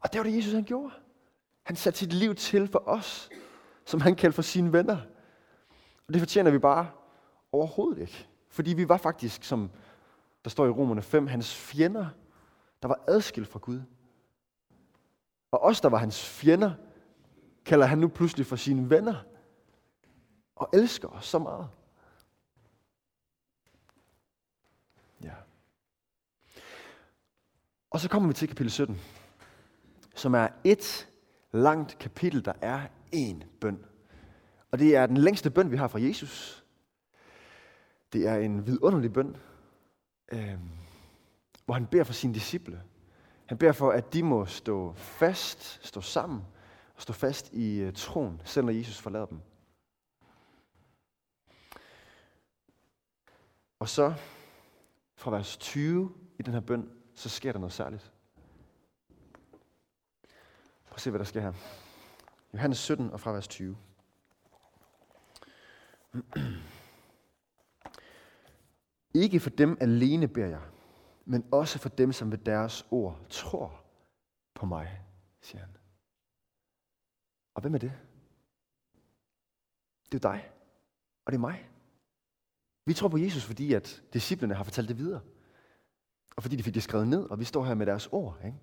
Og 0.00 0.12
det 0.12 0.18
var 0.18 0.24
det, 0.24 0.36
Jesus 0.36 0.52
han 0.52 0.64
gjorde. 0.64 0.94
Han 1.62 1.76
satte 1.76 1.98
sit 1.98 2.12
liv 2.12 2.34
til 2.34 2.68
for 2.68 2.88
os, 2.88 3.28
som 3.84 4.00
han 4.00 4.14
kaldte 4.14 4.34
for 4.34 4.42
sine 4.42 4.72
venner. 4.72 4.98
Og 6.06 6.14
det 6.14 6.20
fortjener 6.20 6.50
vi 6.50 6.58
bare 6.58 6.90
overhovedet 7.52 8.00
ikke. 8.00 8.26
Fordi 8.48 8.72
vi 8.72 8.88
var 8.88 8.96
faktisk, 8.96 9.44
som 9.44 9.70
der 10.44 10.50
står 10.50 10.66
i 10.66 10.70
Romerne 10.70 11.02
5, 11.02 11.26
hans 11.26 11.54
fjender, 11.54 12.06
der 12.82 12.88
var 12.88 13.00
adskilt 13.08 13.48
fra 13.48 13.58
Gud. 13.58 13.80
Og 15.50 15.62
os, 15.62 15.80
der 15.80 15.88
var 15.88 15.98
hans 15.98 16.26
fjender, 16.26 16.72
kalder 17.64 17.86
han 17.86 17.98
nu 17.98 18.08
pludselig 18.08 18.46
for 18.46 18.56
sine 18.56 18.90
venner. 18.90 19.14
Og 20.56 20.68
elsker 20.72 21.08
os 21.08 21.26
så 21.26 21.38
meget. 21.38 21.68
Ja. 25.22 25.34
Og 27.90 28.00
så 28.00 28.08
kommer 28.08 28.28
vi 28.28 28.34
til 28.34 28.48
kapitel 28.48 28.70
17, 28.70 29.00
som 30.14 30.34
er 30.34 30.48
et 30.64 31.09
langt 31.52 31.98
kapitel, 31.98 32.44
der 32.44 32.52
er 32.60 32.86
én 33.14 33.44
bøn. 33.60 33.84
Og 34.70 34.78
det 34.78 34.96
er 34.96 35.06
den 35.06 35.16
længste 35.16 35.50
bøn, 35.50 35.70
vi 35.70 35.76
har 35.76 35.88
fra 35.88 36.00
Jesus. 36.00 36.64
Det 38.12 38.28
er 38.28 38.36
en 38.36 38.66
vidunderlig 38.66 39.12
bøn, 39.12 39.36
øh, 40.32 40.58
hvor 41.64 41.74
han 41.74 41.86
beder 41.86 42.04
for 42.04 42.12
sine 42.12 42.34
disciple. 42.34 42.82
Han 43.46 43.58
beder 43.58 43.72
for, 43.72 43.90
at 43.90 44.12
de 44.12 44.22
må 44.22 44.46
stå 44.46 44.92
fast, 44.92 45.86
stå 45.86 46.00
sammen 46.00 46.42
og 46.96 47.02
stå 47.02 47.12
fast 47.12 47.52
i 47.52 47.80
øh, 47.80 47.92
troen, 47.92 48.42
selv 48.44 48.66
når 48.66 48.72
Jesus 48.72 48.98
forlader 48.98 49.26
dem. 49.26 49.40
Og 53.78 53.88
så 53.88 54.14
fra 55.16 55.30
vers 55.30 55.56
20 55.56 56.12
i 56.38 56.42
den 56.42 56.52
her 56.52 56.60
bøn, 56.60 56.90
så 57.14 57.28
sker 57.28 57.52
der 57.52 57.58
noget 57.58 57.72
særligt. 57.72 58.12
Prøv 60.90 60.96
at 60.96 61.00
se, 61.00 61.10
hvad 61.10 61.18
der 61.18 61.24
sker 61.24 61.40
her. 61.40 61.52
Johannes 62.54 62.78
17 62.78 63.10
og 63.10 63.20
fra 63.20 63.32
vers 63.32 63.48
20. 63.48 63.76
Ikke 69.14 69.40
for 69.40 69.50
dem 69.50 69.76
alene 69.80 70.28
beder 70.28 70.46
jeg, 70.46 70.62
men 71.24 71.44
også 71.52 71.78
for 71.78 71.88
dem, 71.88 72.12
som 72.12 72.30
ved 72.30 72.38
deres 72.38 72.86
ord 72.90 73.26
tror 73.28 73.84
på 74.54 74.66
mig, 74.66 75.04
siger 75.40 75.60
han. 75.60 75.76
Og 77.54 77.60
hvem 77.60 77.74
er 77.74 77.78
det? 77.78 77.92
Det 80.12 80.24
er 80.24 80.30
dig, 80.30 80.50
og 81.24 81.32
det 81.32 81.36
er 81.36 81.40
mig. 81.40 81.68
Vi 82.84 82.94
tror 82.94 83.08
på 83.08 83.18
Jesus, 83.18 83.44
fordi 83.44 83.72
at 83.74 84.02
disciplene 84.12 84.54
har 84.54 84.64
fortalt 84.64 84.88
det 84.88 84.98
videre. 84.98 85.20
Og 86.36 86.42
fordi 86.42 86.56
de 86.56 86.62
fik 86.62 86.74
det 86.74 86.82
skrevet 86.82 87.08
ned, 87.08 87.30
og 87.30 87.38
vi 87.38 87.44
står 87.44 87.64
her 87.64 87.74
med 87.74 87.86
deres 87.86 88.08
ord. 88.12 88.38
Ikke? 88.44 88.58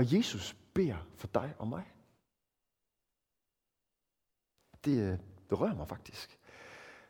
Og 0.00 0.16
Jesus 0.16 0.56
beder 0.74 1.06
for 1.14 1.26
dig 1.26 1.54
og 1.58 1.68
mig. 1.68 1.92
Det 4.84 5.12
øh, 5.12 5.18
berører 5.48 5.74
mig 5.74 5.88
faktisk. 5.88 6.38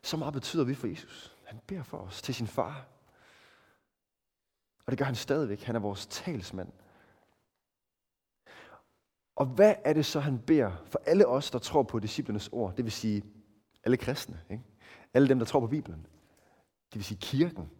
Så 0.02 0.16
meget 0.16 0.34
betyder 0.34 0.64
vi 0.64 0.74
for 0.74 0.86
Jesus. 0.86 1.36
Han 1.44 1.60
beder 1.66 1.82
for 1.82 1.98
os 1.98 2.22
til 2.22 2.34
sin 2.34 2.46
far. 2.46 2.88
Og 4.86 4.90
det 4.90 4.98
gør 4.98 5.04
han 5.04 5.14
stadigvæk. 5.14 5.62
Han 5.62 5.76
er 5.76 5.80
vores 5.80 6.06
talsmand. 6.06 6.72
Og 9.36 9.46
hvad 9.46 9.74
er 9.84 9.92
det 9.92 10.06
så, 10.06 10.20
han 10.20 10.42
beder 10.42 10.84
for 10.86 11.02
alle 11.06 11.26
os, 11.26 11.50
der 11.50 11.58
tror 11.58 11.82
på 11.82 11.98
disciplernes 11.98 12.48
ord? 12.52 12.76
Det 12.76 12.84
vil 12.84 12.92
sige 12.92 13.22
alle 13.84 13.96
kristne. 13.96 14.44
Ikke? 14.50 14.64
Alle 15.14 15.28
dem, 15.28 15.38
der 15.38 15.46
tror 15.46 15.60
på 15.60 15.66
Bibelen. 15.66 16.06
Det 16.92 16.94
vil 16.94 17.04
sige 17.04 17.18
kirken. 17.20 17.70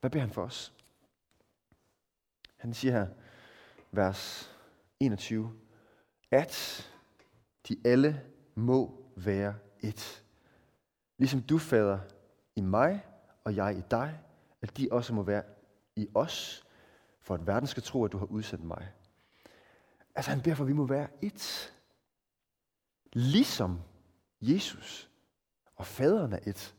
Hvad 0.00 0.10
beder 0.10 0.24
han 0.24 0.32
for 0.32 0.42
os? 0.42 0.74
Han 2.56 2.74
siger 2.74 2.92
her, 2.92 3.06
vers 3.92 4.52
21, 5.00 5.52
at 6.30 6.84
de 7.68 7.76
alle 7.84 8.22
må 8.54 9.12
være 9.16 9.54
et. 9.80 10.24
Ligesom 11.18 11.42
du, 11.42 11.58
fader, 11.58 11.98
i 12.56 12.60
mig, 12.60 13.04
og 13.44 13.56
jeg 13.56 13.76
i 13.78 13.82
dig, 13.90 14.20
at 14.62 14.76
de 14.76 14.88
også 14.90 15.14
må 15.14 15.22
være 15.22 15.42
i 15.96 16.08
os, 16.14 16.66
for 17.20 17.34
at 17.34 17.46
verden 17.46 17.66
skal 17.66 17.82
tro, 17.82 18.04
at 18.04 18.12
du 18.12 18.18
har 18.18 18.26
udsendt 18.26 18.64
mig. 18.64 18.92
Altså 20.14 20.30
han 20.30 20.40
beder 20.40 20.56
for, 20.56 20.64
at 20.64 20.68
vi 20.68 20.72
må 20.72 20.86
være 20.86 21.08
et. 21.22 21.74
Ligesom 23.12 23.80
Jesus 24.40 25.10
og 25.76 25.86
faderen 25.86 26.32
er 26.32 26.38
et. 26.46 26.74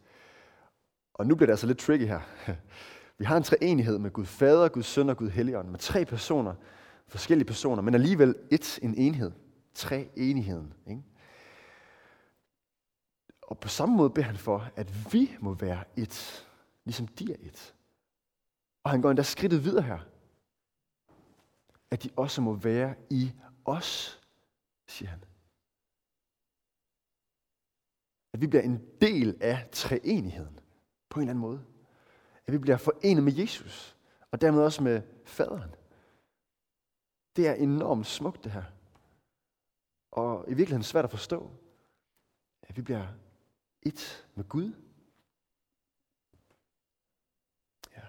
Og 1.13 1.27
nu 1.27 1.35
bliver 1.35 1.45
det 1.45 1.53
altså 1.53 1.67
lidt 1.67 1.79
tricky 1.79 2.07
her. 2.07 2.21
Vi 3.17 3.25
har 3.25 3.37
en 3.37 3.43
treenighed 3.43 3.97
med 3.97 4.11
Gud 4.11 4.25
Fader, 4.25 4.69
Gud 4.69 4.83
Søn 4.83 5.09
og 5.09 5.17
Gud 5.17 5.29
Helligånd, 5.29 5.69
med 5.69 5.79
tre 5.79 6.05
personer, 6.05 6.55
forskellige 7.09 7.47
personer, 7.47 7.81
men 7.81 7.93
alligevel 7.93 8.35
et, 8.51 8.79
en 8.81 8.95
enhed. 8.95 9.31
Tre 9.73 10.09
enigheden. 10.15 10.73
Ikke? 10.87 11.03
Og 13.41 13.59
på 13.59 13.67
samme 13.67 13.95
måde 13.95 14.09
beder 14.09 14.27
han 14.27 14.37
for, 14.37 14.71
at 14.75 15.13
vi 15.13 15.37
må 15.39 15.53
være 15.53 15.83
et, 15.95 16.47
ligesom 16.85 17.07
de 17.07 17.31
er 17.31 17.37
et. 17.39 17.75
Og 18.83 18.91
han 18.91 19.01
går 19.01 19.09
endda 19.09 19.23
skridtet 19.23 19.63
videre 19.63 19.83
her. 19.83 19.99
At 21.91 22.03
de 22.03 22.09
også 22.15 22.41
må 22.41 22.53
være 22.53 22.95
i 23.09 23.31
os, 23.65 24.21
siger 24.87 25.09
han. 25.09 25.23
At 28.33 28.41
vi 28.41 28.47
bliver 28.47 28.63
en 28.63 28.81
del 29.01 29.37
af 29.41 29.69
treenigheden 29.71 30.59
på 31.09 31.19
en 31.19 31.23
eller 31.23 31.31
anden 31.31 31.41
måde. 31.41 31.65
At 32.47 32.53
vi 32.53 32.57
bliver 32.57 32.77
forenet 32.77 33.23
med 33.23 33.33
Jesus, 33.33 33.97
og 34.31 34.41
dermed 34.41 34.61
også 34.61 34.83
med 34.83 35.01
faderen. 35.25 35.75
Det 37.35 37.47
er 37.47 37.53
enormt 37.53 38.07
smukt 38.07 38.43
det 38.43 38.51
her. 38.51 38.63
Og 40.11 40.45
i 40.47 40.53
virkeligheden 40.53 40.83
svært 40.83 41.05
at 41.05 41.11
forstå, 41.11 41.51
at 42.61 42.77
vi 42.77 42.81
bliver 42.81 43.07
et 43.81 44.27
med 44.35 44.43
Gud. 44.49 44.73
Ja. 47.95 48.01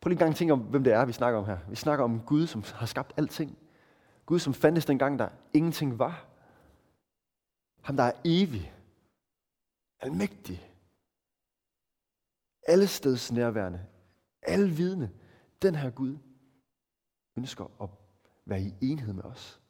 Prøv 0.00 0.08
lige 0.08 0.14
en 0.14 0.18
gang 0.18 0.30
at 0.30 0.36
tænke 0.36 0.52
om, 0.52 0.60
hvem 0.60 0.84
det 0.84 0.92
er, 0.92 1.04
vi 1.04 1.12
snakker 1.12 1.38
om 1.38 1.46
her. 1.46 1.58
Vi 1.68 1.76
snakker 1.76 2.04
om 2.04 2.22
Gud, 2.26 2.46
som 2.46 2.62
har 2.74 2.86
skabt 2.86 3.12
alting. 3.16 3.58
Gud, 4.26 4.38
som 4.38 4.54
fandtes 4.54 4.86
dengang, 4.86 5.18
der 5.18 5.28
ingenting 5.52 5.98
var. 5.98 6.26
Ham, 7.80 7.96
der 7.96 8.04
er 8.04 8.12
evig. 8.24 8.74
Almægtig. 10.00 10.74
Alle 12.68 12.86
steds 12.86 13.32
nærværende. 13.32 13.86
Alle 14.42 14.70
vidne. 14.70 15.12
Den 15.62 15.74
her 15.74 15.90
Gud 15.90 16.18
ønsker 17.36 17.82
at 17.82 17.88
være 18.44 18.62
i 18.62 18.74
enhed 18.80 19.12
med 19.12 19.24
os. 19.24 19.60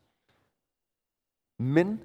Men 1.59 2.01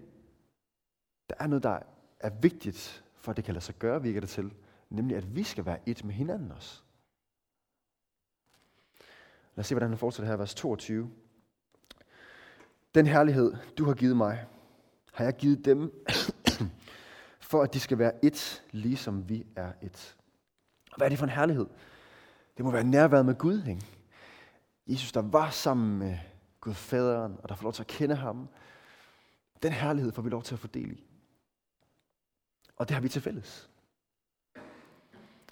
der 1.30 1.36
er 1.40 1.48
noget, 1.48 1.64
der 1.64 1.80
er 2.20 2.30
vigtigt, 2.30 3.04
for 3.16 3.32
at 3.32 3.38
det 3.38 3.46
kan 3.46 3.54
lade 3.54 3.66
sig 3.66 3.76
gøre, 3.76 4.02
virker 4.02 4.20
det 4.20 4.30
til, 4.30 4.54
nemlig 4.90 5.18
at 5.18 5.36
vi 5.36 5.44
skal 5.44 5.66
være 5.66 5.90
et 5.90 6.04
med 6.04 6.14
hinanden 6.14 6.52
også. 6.52 6.82
Lad 9.56 9.64
os 9.64 9.68
se, 9.68 9.76
hvordan 9.76 9.90
han 9.90 9.98
fortsætter 9.98 10.32
her, 10.32 10.38
vers 10.38 10.56
22. 10.56 11.12
Den 12.96 13.08
herlighed, 13.08 13.54
du 13.78 13.86
har 13.86 13.94
givet 13.94 14.18
mig, 14.18 14.46
har 15.14 15.24
jeg 15.24 15.34
givet 15.34 15.66
dem, 15.66 16.06
for 17.40 17.64
at 17.64 17.74
de 17.74 17.80
skal 17.80 17.98
være 17.98 18.26
et, 18.26 18.64
ligesom 18.72 19.30
vi 19.30 19.46
er 19.56 19.72
et. 19.82 20.18
Hvad 20.98 21.08
er 21.08 21.10
det 21.10 21.18
for 21.20 21.26
en 21.26 21.32
herlighed? 21.32 21.68
Det 22.58 22.66
må 22.66 22.72
være 22.72 22.84
nærværet 22.84 23.26
med 23.26 23.36
Gud, 23.36 23.64
ikke? 23.68 23.97
Jesus, 24.88 25.12
der 25.12 25.22
var 25.22 25.50
sammen 25.50 26.00
med 26.00 26.17
Gud 26.62 26.74
faderen, 26.74 27.38
og 27.44 27.50
der 27.50 27.56
får 27.56 27.63
lov 27.63 27.74
til 27.74 27.84
at 27.84 27.88
kende 27.88 28.15
ham. 28.15 28.50
Den 29.63 29.72
herlighed 29.72 30.12
får 30.12 30.22
vi 30.22 30.29
lov 30.29 30.44
til 30.44 30.56
at 30.56 30.60
fordele 30.60 30.94
i. 30.94 31.08
Og 32.75 32.88
det 32.89 32.96
har 32.96 33.01
vi 33.01 33.10
til 33.10 33.22
fælles. 33.22 33.70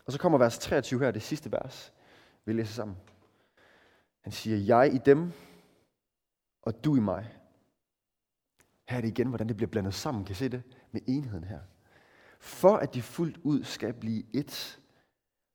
Og 0.06 0.12
så 0.12 0.20
kommer 0.20 0.38
vers 0.38 0.58
23 0.58 1.00
her, 1.00 1.12
det 1.12 1.22
sidste 1.22 1.51
vers. 1.51 1.94
Vi 2.46 2.54
læser 2.54 2.74
sammen. 2.74 2.98
Han 4.22 4.32
siger, 4.32 4.58
jeg 4.58 4.94
i 4.94 4.98
dem, 4.98 5.32
og 6.62 6.84
du 6.84 6.96
i 6.96 7.00
mig. 7.00 7.38
Her 8.89 8.98
er 8.98 9.01
det 9.01 9.08
igen, 9.08 9.27
hvordan 9.27 9.48
det 9.48 9.58
bliver 9.58 9.70
blandet 9.70 9.94
sammen. 9.94 10.25
Kan 10.25 10.32
I 10.32 10.36
se 10.36 10.50
det? 10.50 10.63
Med 10.92 11.01
enheden 11.08 11.44
her. 11.44 11.60
For 12.39 12.77
at 12.77 12.94
de 12.94 13.01
fuldt 13.01 13.38
ud 13.44 13.63
skal 13.63 13.94
blive 13.94 14.24
et. 14.34 14.80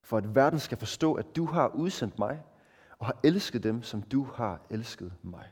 For 0.02 0.16
at 0.16 0.34
verden 0.34 0.60
skal 0.60 0.78
forstå, 0.78 1.14
at 1.14 1.36
du 1.36 1.44
har 1.44 1.68
udsendt 1.68 2.18
mig, 2.18 2.42
og 3.00 3.06
har 3.06 3.16
elsket 3.22 3.62
dem, 3.62 3.82
som 3.82 4.02
du 4.02 4.24
har 4.24 4.60
elsket 4.70 5.12
mig. 5.22 5.48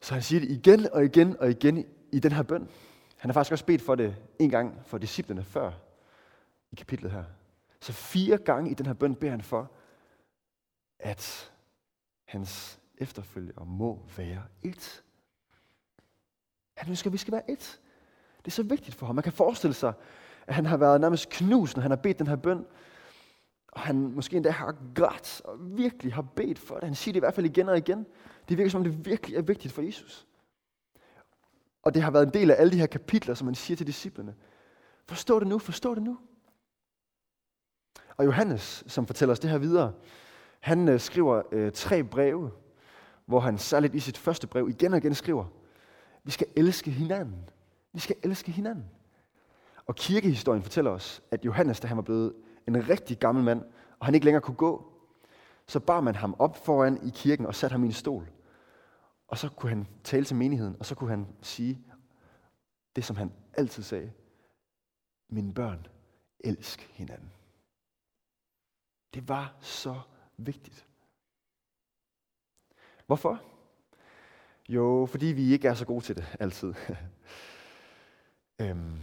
Så 0.00 0.14
han 0.14 0.22
siger 0.22 0.40
det 0.40 0.50
igen 0.50 0.92
og 0.92 1.04
igen 1.04 1.36
og 1.40 1.50
igen 1.50 1.86
i 2.12 2.18
den 2.18 2.32
her 2.32 2.42
bøn. 2.42 2.68
Han 3.16 3.30
har 3.30 3.32
faktisk 3.32 3.52
også 3.52 3.64
bedt 3.64 3.82
for 3.82 3.94
det 3.94 4.16
en 4.38 4.50
gang 4.50 4.80
for 4.86 4.98
disciplene 4.98 5.44
før 5.44 5.72
i 6.72 6.76
kapitlet 6.76 7.12
her. 7.12 7.24
Så 7.80 7.92
fire 7.92 8.38
gange 8.38 8.70
i 8.70 8.74
den 8.74 8.86
her 8.86 8.92
bøn 8.92 9.14
beder 9.14 9.30
han 9.30 9.42
for, 9.42 9.70
at 10.98 11.52
hans 12.24 12.80
efterfølgere 12.98 13.66
må 13.66 14.02
være 14.16 14.42
et. 14.62 15.02
Han 16.76 16.88
ønsker, 16.88 17.08
at 17.08 17.12
vi 17.12 17.18
skal 17.18 17.32
være 17.32 17.50
et. 17.50 17.80
Det 18.38 18.46
er 18.46 18.50
så 18.50 18.62
vigtigt 18.62 18.96
for 18.96 19.06
ham. 19.06 19.14
Man 19.14 19.22
kan 19.22 19.32
forestille 19.32 19.74
sig, 19.74 19.92
at 20.46 20.54
han 20.54 20.66
har 20.66 20.76
været 20.76 21.00
nærmest 21.00 21.28
knust, 21.28 21.76
når 21.76 21.82
han 21.82 21.90
har 21.90 21.96
bedt 21.96 22.18
den 22.18 22.26
her 22.26 22.36
bøn. 22.36 22.66
Og 23.72 23.80
han 23.80 23.96
måske 23.96 24.36
endda 24.36 24.50
har 24.50 24.76
grædt 24.94 25.42
og 25.44 25.56
virkelig 25.60 26.14
har 26.14 26.22
bedt 26.22 26.58
for 26.58 26.74
det. 26.74 26.84
Han 26.84 26.94
siger 26.94 27.12
det 27.12 27.18
i 27.18 27.20
hvert 27.20 27.34
fald 27.34 27.46
igen 27.46 27.68
og 27.68 27.78
igen. 27.78 28.06
Det 28.48 28.58
virker 28.58 28.70
som 28.70 28.78
om 28.78 28.84
det 28.84 29.06
virkelig 29.06 29.36
er 29.36 29.42
vigtigt 29.42 29.74
for 29.74 29.82
Jesus. 29.82 30.26
Og 31.82 31.94
det 31.94 32.02
har 32.02 32.10
været 32.10 32.26
en 32.26 32.34
del 32.34 32.50
af 32.50 32.56
alle 32.58 32.72
de 32.72 32.78
her 32.78 32.86
kapitler, 32.86 33.34
som 33.34 33.44
man 33.44 33.54
siger 33.54 33.76
til 33.76 33.86
disciplene. 33.86 34.34
Forstå 35.06 35.40
det 35.40 35.48
nu, 35.48 35.58
forstå 35.58 35.94
det 35.94 36.02
nu. 36.02 36.18
Og 38.16 38.24
Johannes, 38.24 38.84
som 38.86 39.06
fortæller 39.06 39.32
os 39.32 39.38
det 39.38 39.50
her 39.50 39.58
videre, 39.58 39.92
han 40.60 40.88
øh, 40.88 41.00
skriver 41.00 41.42
øh, 41.52 41.72
tre 41.72 42.04
breve, 42.04 42.50
hvor 43.26 43.40
han 43.40 43.58
særligt 43.58 43.94
i 43.94 44.00
sit 44.00 44.18
første 44.18 44.46
brev 44.46 44.68
igen 44.68 44.92
og 44.92 44.98
igen 44.98 45.14
skriver, 45.14 45.44
vi 46.24 46.30
skal 46.30 46.46
elske 46.56 46.90
hinanden. 46.90 47.48
Vi 47.92 48.00
skal 48.00 48.16
elske 48.22 48.52
hinanden. 48.52 48.84
Og 49.86 49.94
kirkehistorien 49.94 50.62
fortæller 50.62 50.90
os, 50.90 51.22
at 51.30 51.44
Johannes, 51.44 51.80
da 51.80 51.88
han 51.88 51.96
var 51.96 52.02
blevet 52.02 52.32
en 52.76 52.88
rigtig 52.88 53.18
gammel 53.18 53.44
mand, 53.44 53.62
og 53.98 54.06
han 54.06 54.14
ikke 54.14 54.24
længere 54.24 54.42
kunne 54.42 54.56
gå, 54.56 54.92
så 55.66 55.80
bar 55.80 56.00
man 56.00 56.14
ham 56.14 56.36
op 56.38 56.56
foran 56.56 57.06
i 57.06 57.10
kirken 57.14 57.46
og 57.46 57.54
satte 57.54 57.74
ham 57.74 57.84
i 57.84 57.86
en 57.86 57.92
stol. 57.92 58.30
Og 59.28 59.38
så 59.38 59.48
kunne 59.48 59.70
han 59.70 59.88
tale 60.04 60.24
til 60.24 60.36
menigheden, 60.36 60.76
og 60.78 60.86
så 60.86 60.94
kunne 60.94 61.10
han 61.10 61.26
sige 61.42 61.84
det, 62.96 63.04
som 63.04 63.16
han 63.16 63.32
altid 63.54 63.82
sagde. 63.82 64.12
Mine 65.30 65.54
børn, 65.54 65.86
elsk 66.40 66.80
hinanden. 66.80 67.32
Det 69.14 69.28
var 69.28 69.56
så 69.60 70.00
vigtigt. 70.36 70.86
Hvorfor? 73.06 73.42
Jo, 74.68 75.06
fordi 75.10 75.26
vi 75.26 75.52
ikke 75.52 75.68
er 75.68 75.74
så 75.74 75.86
gode 75.86 76.04
til 76.04 76.16
det 76.16 76.36
altid. 76.40 76.74
øhm, 78.60 79.00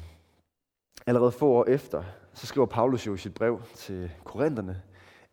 allerede 1.05 1.31
få 1.31 1.47
år 1.47 1.65
efter, 1.65 2.03
så 2.33 2.47
skriver 2.47 2.67
Paulus 2.67 3.07
jo 3.07 3.13
i 3.13 3.17
sit 3.17 3.33
brev 3.33 3.61
til 3.75 4.11
korinterne, 4.23 4.81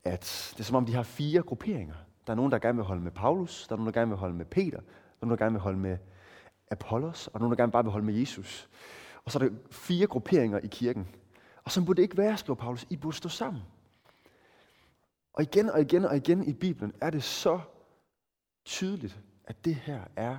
at 0.04 0.52
det 0.52 0.60
er 0.60 0.64
som 0.64 0.76
om, 0.76 0.86
de 0.86 0.94
har 0.94 1.02
fire 1.02 1.42
grupperinger. 1.42 1.94
Der 2.26 2.32
er 2.32 2.36
nogen, 2.36 2.52
der 2.52 2.58
gerne 2.58 2.76
vil 2.76 2.84
holde 2.84 3.02
med 3.02 3.12
Paulus, 3.12 3.66
der 3.68 3.72
er 3.72 3.76
nogen, 3.76 3.94
der 3.94 4.00
gerne 4.00 4.08
vil 4.10 4.18
holde 4.18 4.34
med 4.34 4.44
Peter, 4.44 4.80
der 4.80 4.86
er 5.22 5.26
nogen, 5.26 5.38
der 5.38 5.44
gerne 5.44 5.52
vil 5.52 5.60
holde 5.60 5.78
med 5.78 5.98
Apollos, 6.72 7.26
og 7.26 7.40
nogen, 7.40 7.50
der 7.50 7.62
gerne 7.62 7.72
bare 7.72 7.84
vil 7.84 7.92
holde 7.92 8.06
med 8.06 8.14
Jesus. 8.14 8.68
Og 9.24 9.32
så 9.32 9.38
er 9.38 9.42
der 9.42 9.50
fire 9.70 10.06
grupperinger 10.06 10.58
i 10.58 10.66
kirken. 10.66 11.08
Og 11.64 11.70
så 11.70 11.84
burde 11.84 11.96
det 11.96 12.02
ikke 12.02 12.16
være, 12.16 12.36
skriver 12.36 12.54
Paulus. 12.54 12.86
I 12.90 12.96
burde 12.96 13.16
stå 13.16 13.28
sammen. 13.28 13.62
Og 15.32 15.42
igen 15.42 15.70
og 15.70 15.80
igen 15.80 16.04
og 16.04 16.16
igen 16.16 16.44
i 16.44 16.52
Bibelen 16.52 16.92
er 17.00 17.10
det 17.10 17.22
så 17.22 17.60
tydeligt, 18.64 19.20
at 19.44 19.64
det 19.64 19.74
her 19.74 20.04
er 20.16 20.36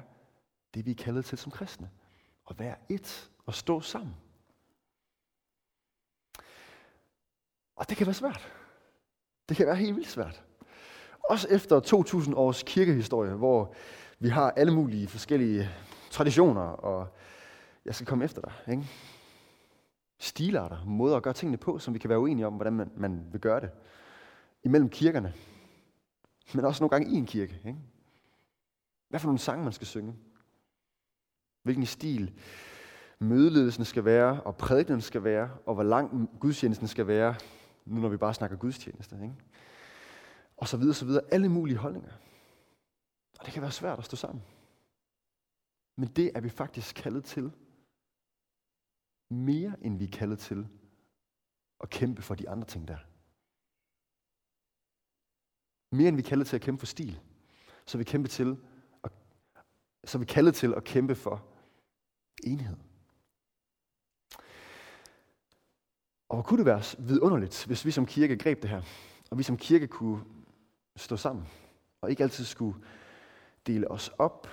det, 0.74 0.86
vi 0.86 0.92
er 0.92 0.96
kaldet 0.96 1.26
til 1.26 1.38
som 1.38 1.52
kristne. 1.52 1.90
at 2.50 2.60
være 2.60 2.76
et 2.90 3.32
og 3.46 3.54
stå 3.54 3.82
sammen. 3.82 4.16
Og 7.76 7.90
det 7.90 7.98
kan 7.98 8.08
være 8.08 8.14
svært. 8.14 8.52
Det 9.50 9.58
kan 9.58 9.68
være 9.68 9.76
helt 9.76 9.96
vildt 9.96 10.10
svært. 10.10 10.44
Også 11.30 11.48
efter 11.50 11.80
2000 11.80 12.36
års 12.36 12.64
kirkehistorie, 12.64 13.34
hvor 13.34 13.74
vi 14.20 14.30
har 14.30 14.52
alle 14.52 14.74
mulige 14.74 15.08
forskellige 15.08 15.70
traditioner, 16.12 16.62
og 16.62 17.08
jeg 17.86 17.96
skal 17.96 18.08
komme 18.08 18.26
efter 18.26 18.42
dig. 18.42 18.54
Ikke? 18.72 18.88
Stilarter, 20.20 20.86
måder 20.86 21.18
at 21.18 21.24
gøre 21.24 21.34
tingene 21.34 21.58
på, 21.58 21.80
som 21.80 21.94
vi 21.94 22.00
kan 22.00 22.10
være 22.10 22.20
uenige 22.20 22.48
om, 22.48 22.54
hvordan 22.54 22.74
man, 22.74 22.92
man 22.96 23.28
vil 23.32 23.42
gøre 23.42 23.62
det. 23.62 23.72
Imellem 24.64 24.90
kirkerne. 24.90 25.34
Men 26.54 26.66
også 26.66 26.84
nogle 26.84 26.90
gange 26.90 27.12
i 27.12 27.18
en 27.18 27.26
kirke. 27.26 27.62
Ikke? 27.66 27.80
Hvad 29.10 29.20
for 29.20 29.28
nogle 29.28 29.40
sange 29.40 29.64
man 29.64 29.74
skal 29.74 29.88
synge? 29.88 30.16
Hvilken 31.64 31.86
stil 31.86 32.34
mødeledelsen 33.20 33.86
skal 33.86 34.06
være, 34.06 34.42
og 34.42 34.56
prædikenen 34.58 35.02
skal 35.02 35.24
være, 35.24 35.50
og 35.66 35.74
hvor 35.74 35.84
lang 35.84 36.30
gudstjenesten 36.40 36.88
skal 36.88 37.08
være, 37.08 37.36
nu 37.86 38.02
når 38.02 38.10
vi 38.10 38.18
bare 38.18 38.34
snakker 38.34 38.58
gudstjeneste. 38.58 39.16
Ikke? 39.16 39.36
Og 40.58 40.68
så 40.68 40.78
videre, 40.78 40.94
så 40.94 41.06
videre. 41.06 41.24
Alle 41.32 41.50
mulige 41.50 41.78
holdninger. 41.78 42.12
Og 43.40 43.46
det 43.46 43.54
kan 43.54 43.62
være 43.62 43.72
svært 43.72 44.00
at 44.00 44.06
stå 44.06 44.16
sammen. 44.16 44.44
Men 45.96 46.10
det 46.10 46.32
er 46.36 46.42
vi 46.42 46.50
faktisk 46.50 46.96
kaldet 46.96 47.24
til. 47.26 47.52
Mere 49.30 49.76
end 49.82 49.98
vi 49.98 50.04
er 50.04 50.12
kaldet 50.12 50.40
til 50.40 50.68
at 51.80 51.90
kæmpe 51.90 52.22
for 52.22 52.36
de 52.36 52.50
andre 52.50 52.68
ting 52.68 52.88
der. 52.88 52.98
Mere 55.96 56.08
end 56.08 56.16
vi 56.16 56.22
er 56.22 56.30
kaldet 56.30 56.48
til 56.48 56.56
at 56.56 56.62
kæmpe 56.62 56.80
for 56.80 56.86
stil, 56.86 57.20
så 57.86 57.98
er 57.98 58.00
vi 58.00 58.04
kæmpe 58.04 58.28
til 58.28 58.58
at, 59.04 59.12
så 60.04 60.18
er 60.18 60.20
vi 60.20 60.26
kaldet 60.26 60.56
til 60.56 60.74
at 60.74 60.84
kæmpe 60.84 61.16
for 61.16 61.46
enhed. 62.44 62.78
Og 66.34 66.38
hvor 66.38 66.44
kunne 66.44 66.58
det 66.58 66.66
være 66.66 66.82
vidunderligt, 67.00 67.66
hvis 67.66 67.86
vi 67.86 67.92
som 67.92 68.06
kirke 68.06 68.38
greb 68.38 68.62
det 68.62 68.70
her, 68.70 68.82
og 69.32 69.38
vi 69.38 69.44
som 69.44 69.58
kirke 69.58 69.88
kunne 69.88 70.22
stå 70.96 71.18
sammen, 71.18 71.48
og 72.02 72.10
ikke 72.10 72.24
altid 72.24 72.46
skulle 72.46 72.78
dele 73.68 73.92
os 73.92 74.12
op, 74.18 74.48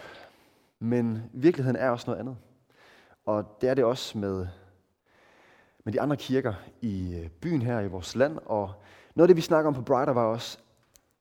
men 0.79 1.23
virkeligheden 1.33 1.77
er 1.77 1.91
også 1.91 2.05
noget 2.07 2.21
andet. 2.21 2.37
Og 3.27 3.57
det 3.61 3.69
er 3.69 3.75
det 3.75 3.85
også 3.85 4.19
med, 4.19 4.47
med 5.85 5.93
de 5.93 6.01
andre 6.01 6.17
kirker 6.17 6.55
i 6.81 7.15
øh, 7.15 7.29
byen 7.29 7.63
her 7.63 7.81
i 7.81 7.89
vores 7.89 8.17
land. 8.17 8.39
Og 8.47 8.73
noget 9.15 9.25
af 9.25 9.29
det, 9.29 9.37
vi 9.37 9.43
snakker 9.43 9.69
om 9.69 9.75
på 9.75 9.83
Brighter, 9.83 10.13
var 10.13 10.25
også, 10.25 10.59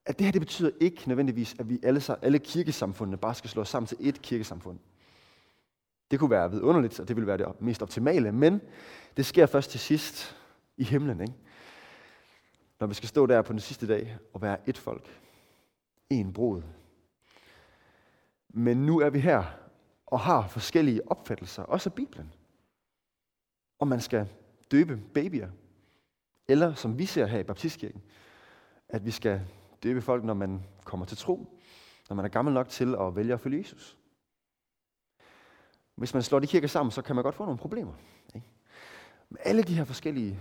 at 0.06 0.20
det 0.20 0.26
her 0.26 0.32
det 0.32 0.42
betyder 0.42 0.72
ikke 0.80 1.08
nødvendigvis, 1.08 1.56
at 1.60 1.70
vi 1.70 1.80
alle, 1.84 2.02
alle 2.22 2.40
kirkesamfundene 2.40 3.18
bare 3.18 3.36
skal 3.36 3.50
slå 3.50 3.62
os 3.62 3.70
sammen 3.70 3.88
til 3.88 3.96
ét 3.96 4.22
kirkesamfund. 4.22 4.80
Det 6.12 6.20
kunne 6.20 6.32
være 6.32 6.52
vidunderligt, 6.52 7.00
og 7.00 7.08
det 7.08 7.16
ville 7.16 7.28
være 7.28 7.38
det 7.38 7.62
mest 7.62 7.82
optimale, 7.82 8.32
men 8.32 8.62
det 9.18 9.26
sker 9.26 9.46
først 9.46 9.72
til 9.72 9.80
sidst 9.80 10.39
i 10.80 10.84
himlen, 10.84 11.22
ikke? 11.22 11.34
når 12.80 12.88
vi 12.88 12.94
skal 12.94 13.10
stå 13.10 13.26
der 13.26 13.42
på 13.42 13.54
den 13.54 13.60
sidste 13.60 13.88
dag 13.88 14.18
og 14.34 14.42
være 14.42 14.70
et 14.70 14.78
folk. 14.78 15.22
En 16.10 16.34
brud. 16.34 16.62
Men 18.50 18.86
nu 18.86 19.00
er 19.00 19.10
vi 19.10 19.20
her 19.20 19.44
og 20.06 20.20
har 20.20 20.48
forskellige 20.48 21.12
opfattelser, 21.12 21.64
også 21.64 21.90
af 21.90 21.94
Bibelen. 21.94 22.34
Om 23.80 23.88
man 23.88 24.02
skal 24.02 24.28
døbe 24.72 24.98
babyer, 25.14 25.50
eller 26.48 26.74
som 26.74 26.98
vi 26.98 27.06
ser 27.06 27.26
her 27.26 27.40
i 27.40 27.44
Baptistkirken, 27.44 28.02
at 28.90 29.06
vi 29.06 29.12
skal 29.12 29.42
døbe 29.84 30.02
folk, 30.02 30.24
når 30.24 30.34
man 30.34 30.64
kommer 30.84 31.06
til 31.06 31.18
tro, 31.18 31.60
når 32.10 32.16
man 32.16 32.26
er 32.26 32.30
gammel 32.30 32.54
nok 32.54 32.70
til 32.70 32.96
at 33.00 33.16
vælge 33.16 33.34
at 33.34 33.40
følge 33.40 33.60
Jesus. 33.60 33.98
Hvis 35.96 36.14
man 36.14 36.24
slår 36.24 36.40
de 36.40 36.48
kirker 36.48 36.68
sammen, 36.68 36.92
så 36.92 37.02
kan 37.02 37.16
man 37.16 37.24
godt 37.24 37.36
få 37.36 37.46
nogle 37.46 37.60
problemer. 37.60 37.94
Ikke? 38.36 38.48
Men 39.30 39.38
alle 39.44 39.64
de 39.64 39.74
her 39.74 39.84
forskellige 39.84 40.40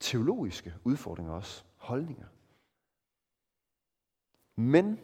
teologiske 0.00 0.74
udfordringer 0.84 1.32
også, 1.32 1.64
holdninger. 1.76 2.26
Men 4.56 5.00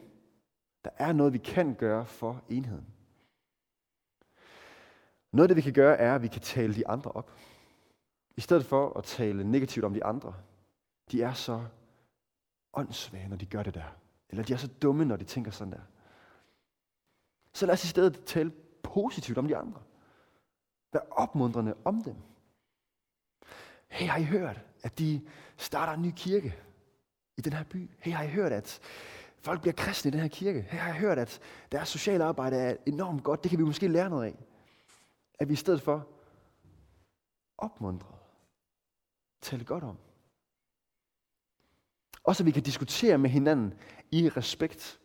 der 0.84 0.90
er 0.96 1.12
noget, 1.12 1.32
vi 1.32 1.38
kan 1.38 1.74
gøre 1.74 2.06
for 2.06 2.42
enheden. 2.48 2.86
Noget 5.32 5.44
af 5.44 5.48
det, 5.48 5.56
vi 5.56 5.62
kan 5.62 5.72
gøre, 5.72 5.96
er, 5.96 6.14
at 6.14 6.22
vi 6.22 6.28
kan 6.28 6.42
tale 6.42 6.74
de 6.74 6.88
andre 6.88 7.12
op. 7.12 7.30
I 8.36 8.40
stedet 8.40 8.66
for 8.66 8.98
at 8.98 9.04
tale 9.04 9.44
negativt 9.44 9.84
om 9.84 9.94
de 9.94 10.04
andre. 10.04 10.34
De 11.10 11.22
er 11.22 11.32
så 11.32 11.66
åndssvage, 12.72 13.28
når 13.28 13.36
de 13.36 13.46
gør 13.46 13.62
det 13.62 13.74
der. 13.74 13.96
Eller 14.28 14.44
de 14.44 14.52
er 14.52 14.56
så 14.56 14.68
dumme, 14.68 15.04
når 15.04 15.16
de 15.16 15.24
tænker 15.24 15.50
sådan 15.50 15.72
der. 15.72 15.80
Så 17.52 17.66
lad 17.66 17.72
os 17.72 17.84
i 17.84 17.88
stedet 17.88 18.24
tale 18.24 18.52
positivt 18.82 19.38
om 19.38 19.48
de 19.48 19.56
andre. 19.56 19.82
Vær 20.92 21.00
opmuntrende 21.10 21.74
om 21.84 22.02
dem. 22.02 22.16
Hey, 23.88 24.06
har 24.06 24.18
I 24.18 24.24
hørt, 24.24 24.64
at 24.84 24.98
de 24.98 25.20
starter 25.56 25.92
en 25.92 26.02
ny 26.02 26.12
kirke 26.16 26.54
i 27.36 27.40
den 27.40 27.52
her 27.52 27.64
by? 27.64 27.90
Hey, 27.98 28.12
har 28.12 28.24
I 28.24 28.28
hørt, 28.28 28.52
at 28.52 28.80
folk 29.40 29.60
bliver 29.60 29.74
kristne 29.74 30.08
i 30.08 30.12
den 30.12 30.20
her 30.20 30.28
kirke? 30.28 30.66
Hey, 30.70 30.78
har 30.78 30.94
I 30.94 30.98
hørt, 30.98 31.18
at 31.18 31.40
deres 31.72 31.88
sociale 31.88 32.24
arbejde 32.24 32.56
er 32.56 32.76
enormt 32.86 33.24
godt? 33.24 33.42
Det 33.42 33.50
kan 33.50 33.58
vi 33.58 33.64
måske 33.64 33.88
lære 33.88 34.10
noget 34.10 34.26
af. 34.26 34.34
At 35.38 35.48
vi 35.48 35.52
i 35.52 35.56
stedet 35.56 35.82
for 35.82 36.08
opmuntret 37.58 38.14
tale 39.42 39.64
godt 39.64 39.84
om. 39.84 39.98
Også 42.24 42.42
at 42.42 42.46
vi 42.46 42.50
kan 42.50 42.62
diskutere 42.62 43.18
med 43.18 43.30
hinanden 43.30 43.74
i 44.10 44.28
respekt. 44.28 45.00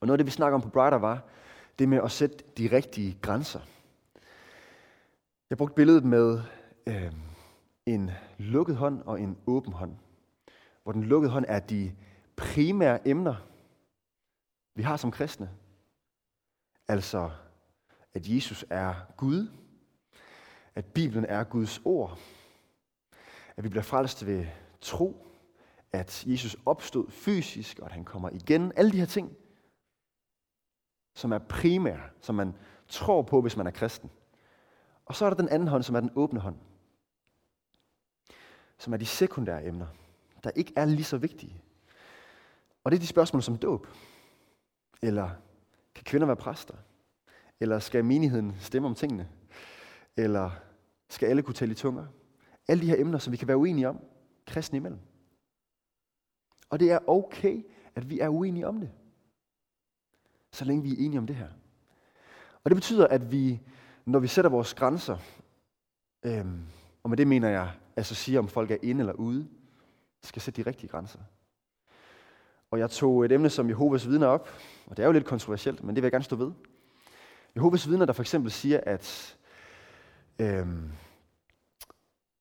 Og 0.00 0.06
noget 0.06 0.14
af 0.14 0.18
det, 0.18 0.26
vi 0.26 0.30
snakker 0.30 0.54
om 0.54 0.62
på 0.62 0.68
Brighter, 0.68 0.98
var 0.98 1.22
det 1.78 1.88
med 1.88 2.00
at 2.04 2.10
sætte 2.10 2.44
de 2.58 2.76
rigtige 2.76 3.18
grænser. 3.22 3.60
Jeg 5.50 5.58
brugte 5.58 5.74
billedet 5.74 6.04
med 6.04 6.42
øh, 6.86 7.12
en 7.86 8.10
lukket 8.38 8.76
hånd 8.76 9.02
og 9.02 9.20
en 9.20 9.38
åben 9.46 9.72
hånd. 9.72 9.96
Hvor 10.82 10.92
den 10.92 11.04
lukkede 11.04 11.32
hånd 11.32 11.44
er 11.48 11.60
de 11.60 11.96
primære 12.36 13.08
emner, 13.08 13.34
vi 14.74 14.82
har 14.82 14.96
som 14.96 15.10
kristne. 15.10 15.50
Altså, 16.88 17.30
at 18.14 18.28
Jesus 18.28 18.64
er 18.70 18.94
Gud, 19.16 19.48
at 20.74 20.84
Bibelen 20.84 21.24
er 21.24 21.44
Guds 21.44 21.80
ord, 21.84 22.18
at 23.56 23.64
vi 23.64 23.68
bliver 23.68 23.82
frelst 23.82 24.26
ved 24.26 24.46
tro, 24.80 25.26
at 25.92 26.26
Jesus 26.26 26.56
opstod 26.66 27.10
fysisk, 27.10 27.78
og 27.78 27.86
at 27.86 27.92
han 27.92 28.04
kommer 28.04 28.30
igen. 28.30 28.72
Alle 28.76 28.92
de 28.92 28.98
her 28.98 29.06
ting, 29.06 29.36
som 31.14 31.32
er 31.32 31.38
primære, 31.38 32.08
som 32.20 32.34
man 32.34 32.54
tror 32.88 33.22
på, 33.22 33.40
hvis 33.40 33.56
man 33.56 33.66
er 33.66 33.70
kristen. 33.70 34.10
Og 35.04 35.14
så 35.14 35.24
er 35.24 35.30
der 35.30 35.36
den 35.36 35.48
anden 35.48 35.68
hånd, 35.68 35.82
som 35.82 35.94
er 35.94 36.00
den 36.00 36.10
åbne 36.14 36.40
hånd 36.40 36.56
som 38.78 38.92
er 38.92 38.96
de 38.96 39.06
sekundære 39.06 39.66
emner, 39.66 39.86
der 40.44 40.50
ikke 40.50 40.72
er 40.76 40.84
lige 40.84 41.04
så 41.04 41.16
vigtige. 41.16 41.62
Og 42.84 42.90
det 42.90 42.96
er 42.96 43.00
de 43.00 43.06
spørgsmål 43.06 43.42
som 43.42 43.56
dåb. 43.56 43.86
Eller 45.02 45.30
kan 45.94 46.04
kvinder 46.04 46.26
være 46.26 46.36
præster? 46.36 46.74
Eller 47.60 47.78
skal 47.78 48.04
menigheden 48.04 48.56
stemme 48.60 48.88
om 48.88 48.94
tingene? 48.94 49.28
Eller 50.16 50.50
skal 51.08 51.28
alle 51.28 51.42
kunne 51.42 51.54
tale 51.54 51.72
i 51.72 51.74
tunger? 51.74 52.06
Alle 52.68 52.82
de 52.82 52.88
her 52.88 53.00
emner, 53.00 53.18
som 53.18 53.32
vi 53.32 53.36
kan 53.36 53.48
være 53.48 53.56
uenige 53.56 53.88
om, 53.88 54.00
kristne 54.46 54.76
imellem. 54.76 55.00
Og 56.70 56.80
det 56.80 56.92
er 56.92 57.08
okay, 57.08 57.66
at 57.94 58.10
vi 58.10 58.20
er 58.20 58.28
uenige 58.28 58.66
om 58.66 58.80
det. 58.80 58.90
Så 60.52 60.64
længe 60.64 60.82
vi 60.82 60.90
er 60.90 60.96
enige 60.98 61.18
om 61.18 61.26
det 61.26 61.36
her. 61.36 61.48
Og 62.64 62.70
det 62.70 62.76
betyder, 62.76 63.06
at 63.06 63.32
vi, 63.32 63.60
når 64.04 64.18
vi 64.18 64.26
sætter 64.26 64.50
vores 64.50 64.74
grænser, 64.74 65.18
øhm, 66.22 66.66
og 67.04 67.10
med 67.10 67.16
det 67.16 67.26
mener 67.26 67.48
jeg 67.48 67.70
altså 67.96 68.14
sige, 68.14 68.38
om 68.38 68.48
folk 68.48 68.70
er 68.70 68.76
inde 68.82 69.00
eller 69.00 69.12
ude, 69.12 69.48
skal 70.22 70.42
sætte 70.42 70.62
de 70.62 70.68
rigtige 70.70 70.88
grænser. 70.90 71.18
Og 72.70 72.78
jeg 72.78 72.90
tog 72.90 73.24
et 73.24 73.32
emne 73.32 73.50
som 73.50 73.68
Jehovas 73.68 74.08
vidner 74.08 74.26
op, 74.26 74.48
og 74.86 74.96
det 74.96 75.02
er 75.02 75.06
jo 75.06 75.12
lidt 75.12 75.24
kontroversielt, 75.24 75.84
men 75.84 75.96
det 75.96 76.02
vil 76.02 76.06
jeg 76.06 76.12
gerne 76.12 76.24
stå 76.24 76.36
ved. 76.36 76.52
Jehovas 77.56 77.88
vidner, 77.88 78.06
der 78.06 78.12
for 78.12 78.22
eksempel 78.22 78.52
siger, 78.52 78.80
at, 78.82 79.36
øh, 80.38 80.66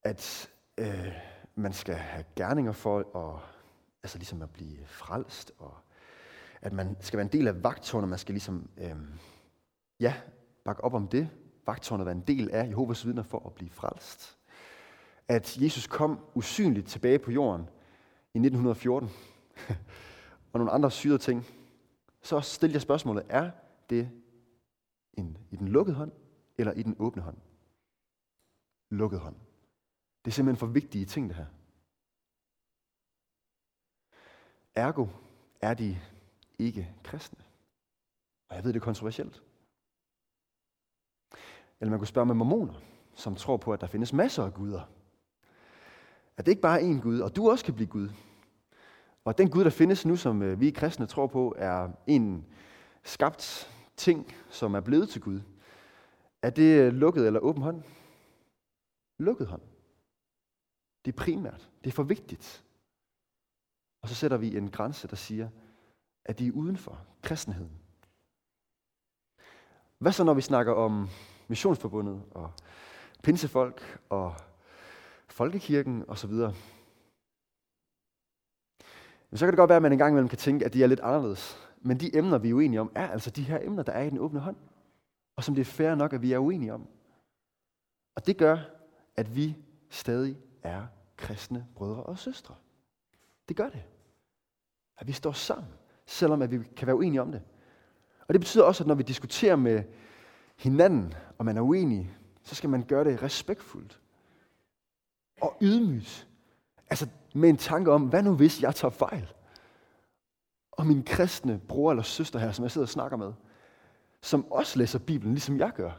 at 0.03 0.49
øh, 0.77 1.11
man 1.55 1.73
skal 1.73 1.95
have 1.95 2.25
gerninger 2.35 2.71
for 2.71 2.99
at, 2.99 3.41
altså 4.03 4.17
ligesom 4.17 4.41
at 4.41 4.49
blive 4.49 4.85
frelst, 4.85 5.51
og 5.59 5.77
at 6.61 6.73
man 6.73 6.97
skal 6.99 7.17
være 7.17 7.25
en 7.25 7.31
del 7.31 7.47
af 7.47 7.63
vagtårnet, 7.63 8.09
man 8.09 8.19
skal 8.19 8.33
ligesom, 8.33 8.69
øh, 8.77 8.95
ja, 9.99 10.13
bakke 10.65 10.83
op 10.83 10.93
om 10.93 11.07
det. 11.07 11.29
Vagtårnet 11.65 12.05
være 12.05 12.15
en 12.15 12.23
del 12.27 12.49
af 12.51 12.67
Jehovas 12.67 13.05
vidner 13.05 13.23
for 13.23 13.45
at 13.45 13.53
blive 13.53 13.69
frelst 13.69 14.37
at 15.27 15.57
Jesus 15.61 15.87
kom 15.87 16.19
usynligt 16.33 16.87
tilbage 16.87 17.19
på 17.19 17.31
jorden 17.31 17.69
i 18.33 18.37
1914, 18.37 19.09
og 20.53 20.59
nogle 20.59 20.71
andre 20.71 20.91
syrede 20.91 21.17
ting, 21.17 21.45
så 22.21 22.41
stiller 22.41 22.73
jeg 22.73 22.81
spørgsmålet, 22.81 23.23
er 23.29 23.51
det 23.89 24.11
en, 25.13 25.37
i 25.51 25.55
den 25.55 25.67
lukkede 25.67 25.95
hånd, 25.95 26.11
eller 26.57 26.73
i 26.73 26.83
den 26.83 26.95
åbne 26.99 27.21
hånd? 27.21 27.37
Lukket 28.89 29.19
hånd. 29.19 29.35
Det 30.25 30.31
er 30.31 30.33
simpelthen 30.33 30.59
for 30.59 30.67
vigtige 30.67 31.05
ting, 31.05 31.29
det 31.29 31.35
her. 31.35 31.45
Ergo 34.75 35.07
er 35.61 35.73
de 35.73 35.97
ikke 36.59 36.95
kristne. 37.03 37.43
Og 38.49 38.55
jeg 38.55 38.63
ved, 38.63 38.73
det 38.73 38.79
er 38.79 38.83
kontroversielt. 38.83 39.43
Eller 41.79 41.89
man 41.89 41.99
kunne 41.99 42.07
spørge 42.07 42.25
med 42.25 42.35
mormoner, 42.35 42.73
som 43.13 43.35
tror 43.35 43.57
på, 43.57 43.73
at 43.73 43.81
der 43.81 43.87
findes 43.87 44.13
masser 44.13 44.43
af 44.43 44.53
guder. 44.53 44.81
At 46.37 46.45
det 46.45 46.51
ikke 46.51 46.61
bare 46.61 46.81
er 46.81 46.93
én 46.93 47.01
Gud, 47.01 47.19
og 47.19 47.35
du 47.35 47.49
også 47.49 47.65
kan 47.65 47.73
blive 47.73 47.87
Gud. 47.87 48.09
Og 49.25 49.29
at 49.29 49.37
den 49.37 49.49
Gud, 49.49 49.63
der 49.63 49.69
findes 49.69 50.05
nu, 50.05 50.15
som 50.15 50.41
øh, 50.41 50.59
vi 50.59 50.71
kristne 50.71 51.05
tror 51.05 51.27
på, 51.27 51.55
er 51.57 51.89
en 52.07 52.45
skabt 53.03 53.69
ting, 53.97 54.33
som 54.49 54.73
er 54.73 54.79
blevet 54.79 55.09
til 55.09 55.21
Gud. 55.21 55.41
Er 56.41 56.49
det 56.49 56.79
øh, 56.79 56.93
lukket 56.93 57.27
eller 57.27 57.39
åben 57.39 57.63
hånd? 57.63 57.83
Lukket 59.19 59.47
hånd. 59.47 59.61
Det 61.05 61.11
er 61.11 61.17
primært. 61.17 61.69
Det 61.83 61.89
er 61.89 61.95
for 61.95 62.03
vigtigt. 62.03 62.63
Og 64.01 64.09
så 64.09 64.15
sætter 64.15 64.37
vi 64.37 64.57
en 64.57 64.71
grænse, 64.71 65.07
der 65.07 65.15
siger, 65.15 65.49
at 66.25 66.39
de 66.39 66.47
er 66.47 66.51
uden 66.51 66.77
for 66.77 67.05
kristenheden. 67.21 67.71
Hvad 69.97 70.11
så, 70.11 70.23
når 70.23 70.33
vi 70.33 70.41
snakker 70.41 70.73
om 70.73 71.09
missionsforbundet 71.47 72.23
og 72.31 72.51
pinsefolk 73.23 73.99
og 74.09 74.35
folkekirken 75.33 76.05
osv.? 76.07 76.31
Men 79.29 79.37
så 79.37 79.45
kan 79.45 79.51
det 79.51 79.57
godt 79.57 79.69
være, 79.69 79.75
at 79.75 79.81
man 79.81 79.91
engang 79.91 80.11
imellem 80.11 80.29
kan 80.29 80.37
tænke, 80.37 80.65
at 80.65 80.73
de 80.73 80.83
er 80.83 80.87
lidt 80.87 80.99
anderledes. 80.99 81.57
Men 81.81 81.99
de 81.99 82.17
emner, 82.17 82.37
vi 82.37 82.49
er 82.49 82.53
uenige 82.53 82.81
om, 82.81 82.91
er 82.95 83.07
altså 83.07 83.29
de 83.29 83.43
her 83.43 83.59
emner, 83.61 83.83
der 83.83 83.91
er 83.91 84.03
i 84.03 84.09
den 84.09 84.19
åbne 84.19 84.39
hånd. 84.39 84.55
Og 85.35 85.43
som 85.43 85.55
det 85.55 85.61
er 85.61 85.65
fair 85.65 85.95
nok, 85.95 86.13
at 86.13 86.21
vi 86.21 86.33
er 86.33 86.37
uenige 86.37 86.73
om. 86.73 86.87
Og 88.15 88.27
det 88.27 88.37
gør, 88.37 88.57
at 89.15 89.35
vi 89.35 89.57
stadig 89.89 90.37
er 90.63 90.85
kristne 91.17 91.67
brødre 91.75 92.03
og 92.03 92.17
søstre. 92.17 92.55
Det 93.49 93.55
gør 93.55 93.69
det. 93.69 93.83
At 94.97 95.07
vi 95.07 95.11
står 95.11 95.31
sammen, 95.31 95.71
selvom 96.05 96.41
at 96.41 96.51
vi 96.51 96.59
kan 96.75 96.87
være 96.87 96.95
uenige 96.95 97.21
om 97.21 97.31
det. 97.31 97.41
Og 98.27 98.33
det 98.33 98.41
betyder 98.41 98.63
også, 98.63 98.83
at 98.83 98.87
når 98.87 98.95
vi 98.95 99.03
diskuterer 99.03 99.55
med 99.55 99.83
hinanden, 100.57 101.13
og 101.37 101.45
man 101.45 101.57
er 101.57 101.61
uenig, 101.61 102.17
så 102.43 102.55
skal 102.55 102.69
man 102.69 102.83
gøre 102.83 103.03
det 103.03 103.23
respektfuldt. 103.23 104.02
Og 105.43 105.57
ydmygt. 105.61 106.27
Altså 106.89 107.07
med 107.35 107.49
en 107.49 107.57
tanke 107.57 107.91
om, 107.91 108.09
hvad 108.09 108.23
nu 108.23 108.35
hvis 108.35 108.61
jeg 108.61 108.75
tager 108.75 108.91
fejl? 108.91 109.33
Og 110.71 110.87
min 110.87 111.03
kristne 111.03 111.59
bror 111.67 111.91
eller 111.91 112.03
søster 112.03 112.39
her, 112.39 112.51
som 112.51 112.63
jeg 112.63 112.71
sidder 112.71 112.85
og 112.85 112.89
snakker 112.89 113.17
med, 113.17 113.33
som 114.21 114.51
også 114.51 114.79
læser 114.79 114.99
Bibelen, 114.99 115.33
ligesom 115.33 115.59
jeg 115.59 115.71
gør. 115.75 115.91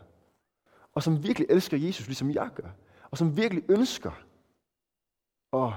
Og 0.93 1.03
som 1.03 1.23
virkelig 1.23 1.47
elsker 1.51 1.77
Jesus, 1.77 2.07
ligesom 2.07 2.31
jeg 2.31 2.51
gør. 2.55 2.71
Og 3.11 3.19
som 3.19 3.37
virkelig 3.37 3.65
ønsker 3.71 4.13
at 5.53 5.73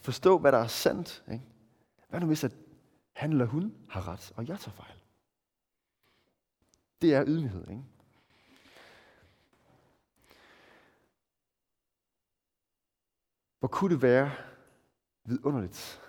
forstå, 0.00 0.38
hvad 0.38 0.52
der 0.52 0.58
er 0.58 0.66
sandt. 0.66 1.24
Ikke? 1.32 1.44
Hvad 2.08 2.20
nu 2.20 2.26
hvis, 2.26 2.44
at 2.44 2.52
han 3.12 3.32
eller 3.32 3.46
hun 3.46 3.74
har 3.88 4.08
ret, 4.08 4.32
og 4.36 4.48
jeg 4.48 4.60
tager 4.60 4.74
fejl? 4.74 5.02
Det 7.02 7.14
er 7.14 7.24
ydmyghed, 7.26 7.68
ikke? 7.68 7.82
Hvor 13.62 13.68
kunne 13.68 13.94
det 13.94 14.02
være 14.02 14.30
vidunderligt 15.24 16.00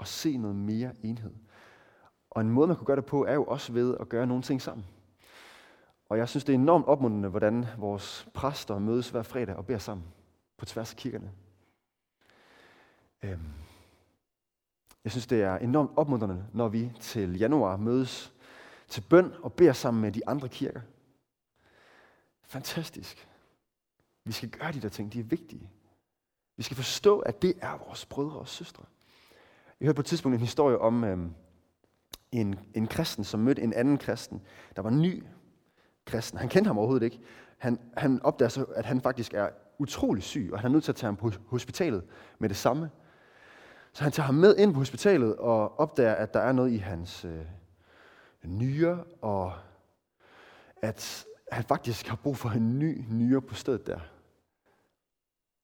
at 0.00 0.06
se 0.06 0.36
noget 0.36 0.56
mere 0.56 0.92
enhed? 1.02 1.34
Og 2.30 2.40
en 2.40 2.50
måde, 2.50 2.66
man 2.66 2.76
kunne 2.76 2.86
gøre 2.86 2.96
det 2.96 3.04
på, 3.04 3.24
er 3.24 3.34
jo 3.34 3.44
også 3.44 3.72
ved 3.72 3.96
at 4.00 4.08
gøre 4.08 4.26
nogle 4.26 4.42
ting 4.42 4.62
sammen. 4.62 4.86
Og 6.08 6.18
jeg 6.18 6.28
synes, 6.28 6.44
det 6.44 6.54
er 6.54 6.58
enormt 6.58 6.86
opmuntrende, 6.86 7.28
hvordan 7.28 7.66
vores 7.78 8.28
præster 8.34 8.78
mødes 8.78 9.10
hver 9.10 9.22
fredag 9.22 9.56
og 9.56 9.66
beder 9.66 9.78
sammen 9.78 10.06
på 10.56 10.64
tværs 10.64 10.90
af 10.90 10.96
kirkerne. 10.96 11.32
Øhm, 13.22 13.52
jeg 15.04 15.12
synes, 15.12 15.26
det 15.26 15.42
er 15.42 15.56
enormt 15.56 15.90
opmuntrende, 15.96 16.46
når 16.52 16.68
vi 16.68 16.92
til 17.00 17.38
januar 17.38 17.76
mødes 17.76 18.32
til 18.88 19.00
bøn 19.10 19.32
og 19.42 19.52
beder 19.52 19.72
sammen 19.72 20.00
med 20.00 20.12
de 20.12 20.28
andre 20.28 20.48
kirker. 20.48 20.80
Fantastisk. 22.42 23.28
Vi 24.24 24.32
skal 24.32 24.50
gøre 24.50 24.72
de 24.72 24.80
der 24.80 24.88
ting, 24.88 25.12
de 25.12 25.20
er 25.20 25.24
vigtige. 25.24 25.70
Vi 26.56 26.62
skal 26.62 26.76
forstå, 26.76 27.18
at 27.18 27.42
det 27.42 27.54
er 27.60 27.78
vores 27.86 28.06
brødre 28.06 28.38
og 28.38 28.48
søstre. 28.48 28.84
Jeg 29.80 29.86
hørte 29.86 29.96
på 29.96 30.02
et 30.02 30.06
tidspunkt 30.06 30.34
en 30.34 30.40
historie 30.40 30.78
om 30.78 31.04
øh, 31.04 31.18
en, 32.32 32.58
en 32.74 32.86
kristen, 32.86 33.24
som 33.24 33.40
mødte 33.40 33.62
en 33.62 33.72
anden 33.72 33.98
kristen, 33.98 34.42
der 34.76 34.82
var 34.82 34.90
ny 34.90 35.24
kristen. 36.04 36.38
Han 36.38 36.48
kendte 36.48 36.68
ham 36.68 36.78
overhovedet 36.78 37.04
ikke. 37.04 37.20
Han, 37.58 37.78
han 37.96 38.22
opdager 38.22 38.48
så, 38.48 38.64
at 38.64 38.86
han 38.86 39.00
faktisk 39.00 39.34
er 39.34 39.48
utrolig 39.78 40.22
syg, 40.22 40.50
og 40.52 40.60
han 40.60 40.70
er 40.70 40.72
nødt 40.72 40.84
til 40.84 40.92
at 40.92 40.96
tage 40.96 41.08
ham 41.08 41.16
på 41.16 41.32
hospitalet 41.46 42.04
med 42.38 42.48
det 42.48 42.56
samme. 42.56 42.90
Så 43.92 44.02
han 44.02 44.12
tager 44.12 44.26
ham 44.26 44.34
med 44.34 44.56
ind 44.56 44.72
på 44.72 44.78
hospitalet 44.78 45.36
og 45.36 45.80
opdager, 45.80 46.14
at 46.14 46.34
der 46.34 46.40
er 46.40 46.52
noget 46.52 46.70
i 46.70 46.76
hans 46.76 47.24
øh, 47.24 47.44
nyre, 48.44 49.04
og 49.22 49.52
at 50.82 51.26
han 51.52 51.64
faktisk 51.64 52.06
har 52.06 52.16
brug 52.16 52.36
for 52.36 52.48
en 52.48 52.78
ny 52.78 53.04
nyre 53.10 53.42
på 53.42 53.54
stedet 53.54 53.86
der. 53.86 54.00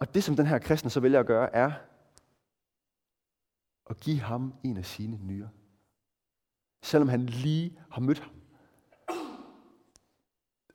Og 0.00 0.14
det, 0.14 0.24
som 0.24 0.36
den 0.36 0.46
her 0.46 0.58
kristne 0.58 0.90
så 0.90 1.00
vælger 1.00 1.20
at 1.20 1.26
gøre, 1.26 1.54
er 1.54 1.72
at 3.90 3.96
give 3.96 4.20
ham 4.20 4.54
en 4.64 4.76
af 4.76 4.86
sine 4.86 5.18
nyre. 5.26 5.50
Selvom 6.82 7.08
han 7.08 7.26
lige 7.26 7.80
har 7.90 8.00
mødt 8.00 8.18
ham. 8.18 8.32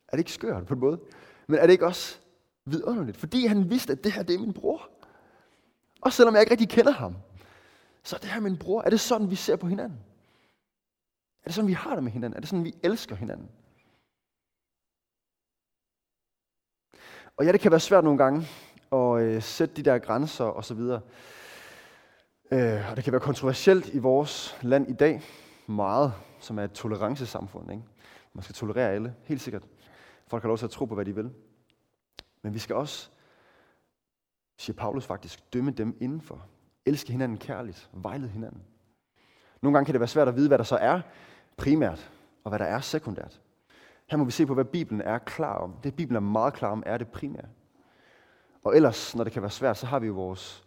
Er 0.08 0.12
det 0.12 0.20
ikke 0.20 0.32
skørt 0.32 0.66
på 0.66 0.74
en 0.74 0.80
måde? 0.80 1.02
Men 1.48 1.60
er 1.60 1.66
det 1.66 1.74
ikke 1.74 1.86
også 1.86 2.20
vidunderligt? 2.66 3.18
Fordi 3.18 3.46
han 3.46 3.70
vidste, 3.70 3.94
at 3.94 4.04
det 4.04 4.12
her 4.12 4.24
det 4.24 4.36
er 4.36 4.40
min 4.40 4.54
bror. 4.54 4.90
Og 6.02 6.14
selvom 6.14 6.34
jeg 6.34 6.42
ikke 6.42 6.52
rigtig 6.52 6.70
kender 6.70 6.92
ham, 6.92 7.16
så 8.04 8.16
er 8.16 8.20
det 8.20 8.30
her 8.30 8.40
min 8.40 8.58
bror. 8.58 8.82
Er 8.82 8.90
det 8.90 9.00
sådan, 9.00 9.30
vi 9.30 9.36
ser 9.36 9.56
på 9.56 9.68
hinanden? 9.68 10.00
Er 11.44 11.44
det 11.46 11.54
sådan, 11.54 11.68
vi 11.68 11.74
har 11.74 11.96
det 11.96 12.04
med 12.04 12.12
hinanden? 12.12 12.38
Er 12.38 12.40
det 12.40 12.50
sådan, 12.50 12.66
vi 12.66 12.76
elsker 12.84 13.16
hinanden? 13.16 13.50
Og 17.38 17.46
ja, 17.46 17.52
det 17.52 17.60
kan 17.60 17.72
være 17.72 17.80
svært 17.80 18.04
nogle 18.04 18.24
gange 18.24 18.48
og 18.92 19.22
øh, 19.22 19.42
sætte 19.42 19.76
de 19.76 19.84
der 19.84 19.98
grænser 19.98 20.46
og 20.46 20.66
så 20.66 20.74
videre. 20.74 21.02
Øh, 22.52 22.90
og 22.90 22.96
det 22.96 23.04
kan 23.04 23.14
være 23.14 23.22
kontroversielt 23.22 23.94
i 23.94 23.98
vores 23.98 24.58
land 24.62 24.90
i 24.90 24.94
dag, 24.94 25.22
meget, 25.68 26.14
som 26.40 26.60
er 26.60 26.64
et 26.64 26.72
tolerancesamfund. 26.72 27.72
Ikke? 27.72 27.84
Man 28.34 28.44
skal 28.44 28.56
tolerere 28.56 28.92
alle, 28.92 29.16
helt 29.24 29.42
sikkert. 29.42 29.64
Folk 30.28 30.44
har 30.44 30.48
lov 30.48 30.58
til 30.58 30.66
at 30.66 30.72
tro 30.72 30.86
på, 30.86 30.96
hvad 30.96 31.06
de 31.06 31.16
vil. 31.16 31.32
Men 32.42 32.54
vi 32.54 32.60
skal 32.60 32.76
også, 32.76 33.10
siger 34.58 34.76
Paulus 34.76 35.06
faktisk, 35.06 35.54
dømme 35.54 35.72
dem 35.72 35.98
indenfor. 36.02 36.46
Elske 36.86 37.12
hinanden 37.12 37.38
kærligt, 37.38 37.90
vejlede 37.94 38.30
hinanden. 38.30 38.62
Nogle 39.62 39.78
gange 39.78 39.86
kan 39.86 39.94
det 39.94 40.00
være 40.00 40.08
svært 40.08 40.28
at 40.28 40.36
vide, 40.36 40.48
hvad 40.48 40.58
der 40.58 40.64
så 40.64 40.76
er 40.76 41.02
primært, 41.58 42.12
og 42.44 42.50
hvad 42.50 42.60
der 42.60 42.66
er 42.66 42.80
sekundært. 42.80 43.42
Her 44.08 44.18
må 44.18 44.24
vi 44.24 44.32
se 44.32 44.46
på, 44.46 44.54
hvad 44.54 44.66
Bibelen 44.66 45.02
er 45.02 45.18
klar 45.18 45.58
om. 45.58 45.76
Det 45.84 45.96
Bibelen 45.96 46.16
er 46.16 46.30
meget 46.30 46.54
klar 46.54 46.70
om, 46.70 46.84
er 46.86 46.98
det 46.98 47.08
primære. 47.08 47.48
Og 48.66 48.76
ellers, 48.76 49.16
når 49.16 49.24
det 49.24 49.34
kan 49.34 49.42
være 49.42 49.52
svært, 49.52 49.78
så 49.78 49.86
har 49.86 50.00
vi 50.00 50.08
jo 50.08 50.14
vores 50.14 50.64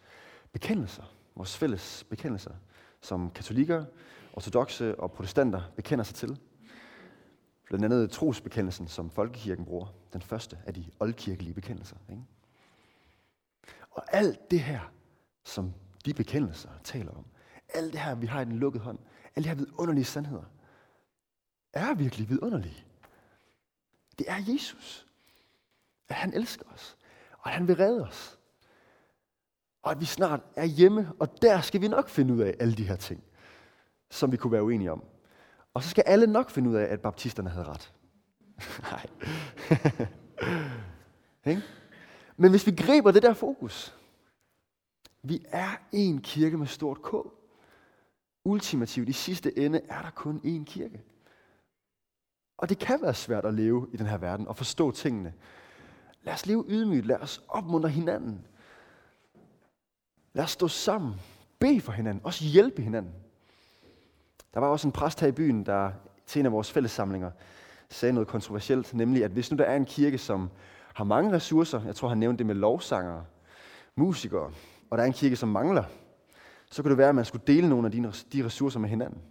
bekendelser, 0.53 1.03
vores 1.35 1.57
fælles 1.57 2.05
bekendelser, 2.11 2.55
som 3.01 3.31
katolikker, 3.31 3.85
ortodoxe 4.33 5.01
og 5.01 5.13
protestanter 5.13 5.63
bekender 5.77 6.05
sig 6.05 6.17
til. 6.17 6.41
Blandt 7.65 7.85
andet 7.85 8.11
trosbekendelsen, 8.11 8.89
som 8.89 9.11
folkekirken 9.11 9.65
bruger. 9.65 9.87
Den 10.13 10.23
første 10.23 10.59
af 10.67 10.75
de 10.75 10.91
oldkirkelige 11.01 11.55
bekendelser. 11.55 11.97
Ikke? 12.11 12.23
Og 13.91 14.05
alt 14.15 14.51
det 14.51 14.61
her, 14.61 14.81
som 15.45 15.75
de 16.05 16.15
bekendelser 16.15 16.71
taler 16.85 17.13
om, 17.13 17.25
alt 17.69 17.93
det 17.93 18.01
her, 18.01 18.15
vi 18.15 18.27
har 18.27 18.41
i 18.41 18.45
den 18.45 18.59
lukkede 18.59 18.85
hånd, 18.85 18.99
alle 19.37 19.45
de 19.45 19.49
her 19.49 19.57
vidunderlige 19.57 20.05
sandheder, 20.05 20.45
er 21.73 21.95
virkelig 21.95 22.29
vidunderlige. 22.29 22.85
Det 24.19 24.31
er 24.31 24.53
Jesus. 24.53 25.07
At 26.09 26.15
han 26.15 26.35
elsker 26.35 26.65
os. 26.75 26.98
Og 27.39 27.51
han 27.51 27.69
vil 27.69 27.77
redde 27.77 28.05
os. 28.05 28.39
Og 29.83 29.91
at 29.91 30.01
vi 30.01 30.05
snart 30.05 30.41
er 30.57 30.65
hjemme, 30.65 31.13
og 31.19 31.43
der 31.43 31.61
skal 31.61 31.81
vi 31.81 31.89
nok 31.89 32.09
finde 32.09 32.35
ud 32.35 32.41
af 32.41 32.55
alle 32.61 32.75
de 32.75 32.85
her 32.85 32.97
ting, 32.97 33.25
som 34.11 34.33
vi 34.33 34.37
kunne 34.37 34.53
være 34.53 34.65
uenige 34.65 34.93
om. 34.93 35.05
Og 35.75 35.83
så 35.83 35.91
skal 35.91 36.05
alle 36.07 36.27
nok 36.27 36.51
finde 36.51 36.71
ud 36.71 36.75
af, 36.75 36.85
at 36.85 37.01
baptisterne 37.01 37.51
havde 37.51 37.67
ret. 37.67 37.93
Nej. 38.91 39.07
Men 42.37 42.51
hvis 42.51 42.67
vi 42.67 42.73
griber 42.73 43.11
det 43.11 43.23
der 43.23 43.35
fokus, 43.35 43.95
vi 45.23 45.47
er 45.49 45.71
en 45.93 46.21
kirke 46.21 46.57
med 46.57 46.67
stort 46.67 47.03
K. 47.03 47.15
Ultimativt, 48.45 49.09
i 49.09 49.13
sidste 49.13 49.59
ende, 49.59 49.81
er 49.89 50.03
der 50.03 50.11
kun 50.11 50.41
én 50.45 50.65
kirke. 50.65 51.03
Og 52.59 52.69
det 52.69 52.79
kan 52.79 53.03
være 53.03 53.15
svært 53.15 53.45
at 53.45 53.55
leve 53.55 53.89
i 53.93 53.97
den 53.97 54.07
her 54.07 54.19
verden 54.19 54.49
og 54.49 54.57
forstå 54.57 54.91
tingene. 54.91 55.35
Lad 56.23 56.35
os 56.35 56.47
leve 56.47 56.65
ydmygt. 56.69 57.07
Lad 57.07 57.17
os 57.17 57.43
opmuntre 57.49 57.89
hinanden. 57.89 58.47
Lad 60.33 60.45
os 60.45 60.51
stå 60.51 60.69
sammen. 60.69 61.15
Be 61.59 61.81
for 61.81 61.93
hinanden. 61.93 62.25
Også 62.25 62.45
hjælpe 62.45 62.83
hinanden. 62.83 63.13
Der 64.55 64.61
var 64.61 64.67
også 64.67 64.89
en 64.89 64.93
præst 64.93 65.21
her 65.21 65.29
i 65.29 65.33
byen, 65.33 65.67
der 65.67 65.91
til 66.27 66.41
en 66.41 66.47
af 66.47 66.53
vores 66.53 66.73
fællessamlinger 66.73 67.31
sagde 67.91 68.13
noget 68.13 68.29
kontroversielt, 68.29 68.95
nemlig 68.95 69.25
at 69.25 69.31
hvis 69.31 69.51
nu 69.51 69.57
der 69.57 69.65
er 69.65 69.77
en 69.77 69.85
kirke, 69.85 70.19
som 70.19 70.51
har 70.95 71.05
mange 71.05 71.33
ressourcer, 71.33 71.85
jeg 71.85 71.97
tror 71.97 72.09
han 72.09 72.19
nævnte 72.19 72.39
det 72.39 72.47
med 72.47 72.55
lovsangere, 72.55 73.25
musikere, 73.97 74.53
og 74.91 74.99
der 74.99 75.05
er 75.05 75.07
en 75.07 75.13
kirke, 75.13 75.37
som 75.37 75.49
mangler, 75.49 75.85
så 76.71 76.83
kunne 76.83 76.91
det 76.91 76.99
være, 76.99 77.09
at 77.09 77.15
man 77.15 77.25
skulle 77.25 77.47
dele 77.47 77.69
nogle 77.69 77.87
af 77.87 78.13
de 78.33 78.45
ressourcer 78.45 78.81
med 78.81 78.89
hinanden. 78.89 79.23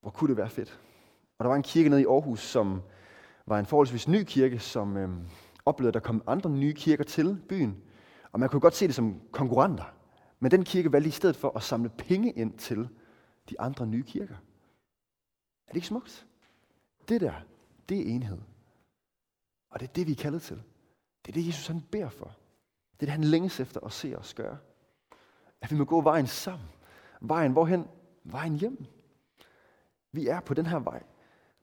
Hvor 0.00 0.10
kunne 0.10 0.28
det 0.28 0.36
være 0.36 0.50
fedt 0.50 0.78
Og 1.38 1.44
der 1.44 1.48
var 1.48 1.56
en 1.56 1.62
kirke 1.62 1.88
nede 1.88 2.02
i 2.02 2.06
Aarhus, 2.06 2.40
som 2.40 2.82
var 3.46 3.58
en 3.58 3.66
forholdsvis 3.66 4.08
ny 4.08 4.24
kirke, 4.24 4.58
som 4.58 4.96
øh, 4.96 5.08
oplevede, 5.64 5.88
at 5.88 5.94
der 5.94 6.00
kom 6.00 6.22
andre 6.26 6.50
nye 6.50 6.72
kirker 6.74 7.04
til 7.04 7.42
byen. 7.48 7.82
Og 8.32 8.40
man 8.40 8.48
kunne 8.48 8.60
godt 8.60 8.74
se 8.74 8.86
det 8.86 8.94
som 8.94 9.20
konkurrenter. 9.32 9.94
Men 10.40 10.50
den 10.50 10.64
kirke 10.64 10.92
valgte 10.92 11.08
i 11.08 11.12
stedet 11.12 11.36
for 11.36 11.56
at 11.56 11.62
samle 11.62 11.88
penge 11.88 12.32
ind 12.32 12.58
til 12.58 12.88
de 13.50 13.60
andre 13.60 13.86
nye 13.86 14.02
kirker. 14.02 14.34
Er 15.66 15.72
det 15.72 15.76
ikke 15.76 15.86
smukt? 15.86 16.26
Det 17.08 17.20
der, 17.20 17.34
det 17.88 17.98
er 17.98 18.14
enhed. 18.14 18.38
Og 19.70 19.80
det 19.80 19.88
er 19.88 19.92
det, 19.92 20.06
vi 20.06 20.12
er 20.12 20.16
kaldet 20.16 20.42
til. 20.42 20.62
Det 21.26 21.28
er 21.28 21.32
det, 21.32 21.46
Jesus 21.46 21.66
han 21.66 21.80
beder 21.90 22.08
for. 22.08 22.24
Det 22.92 23.02
er 23.02 23.06
det, 23.06 23.08
han 23.08 23.24
længes 23.24 23.60
efter 23.60 23.80
at 23.80 23.92
se 23.92 24.14
os 24.18 24.34
gøre. 24.34 24.58
At 25.60 25.70
vi 25.70 25.76
må 25.76 25.84
gå 25.84 26.00
vejen 26.00 26.26
sammen. 26.26 26.68
Vejen 27.20 27.52
hvorhen? 27.52 27.88
Vejen 28.24 28.56
hjem. 28.56 28.86
Vi 30.12 30.26
er 30.26 30.40
på 30.40 30.54
den 30.54 30.66
her 30.66 30.78
vej. 30.78 31.02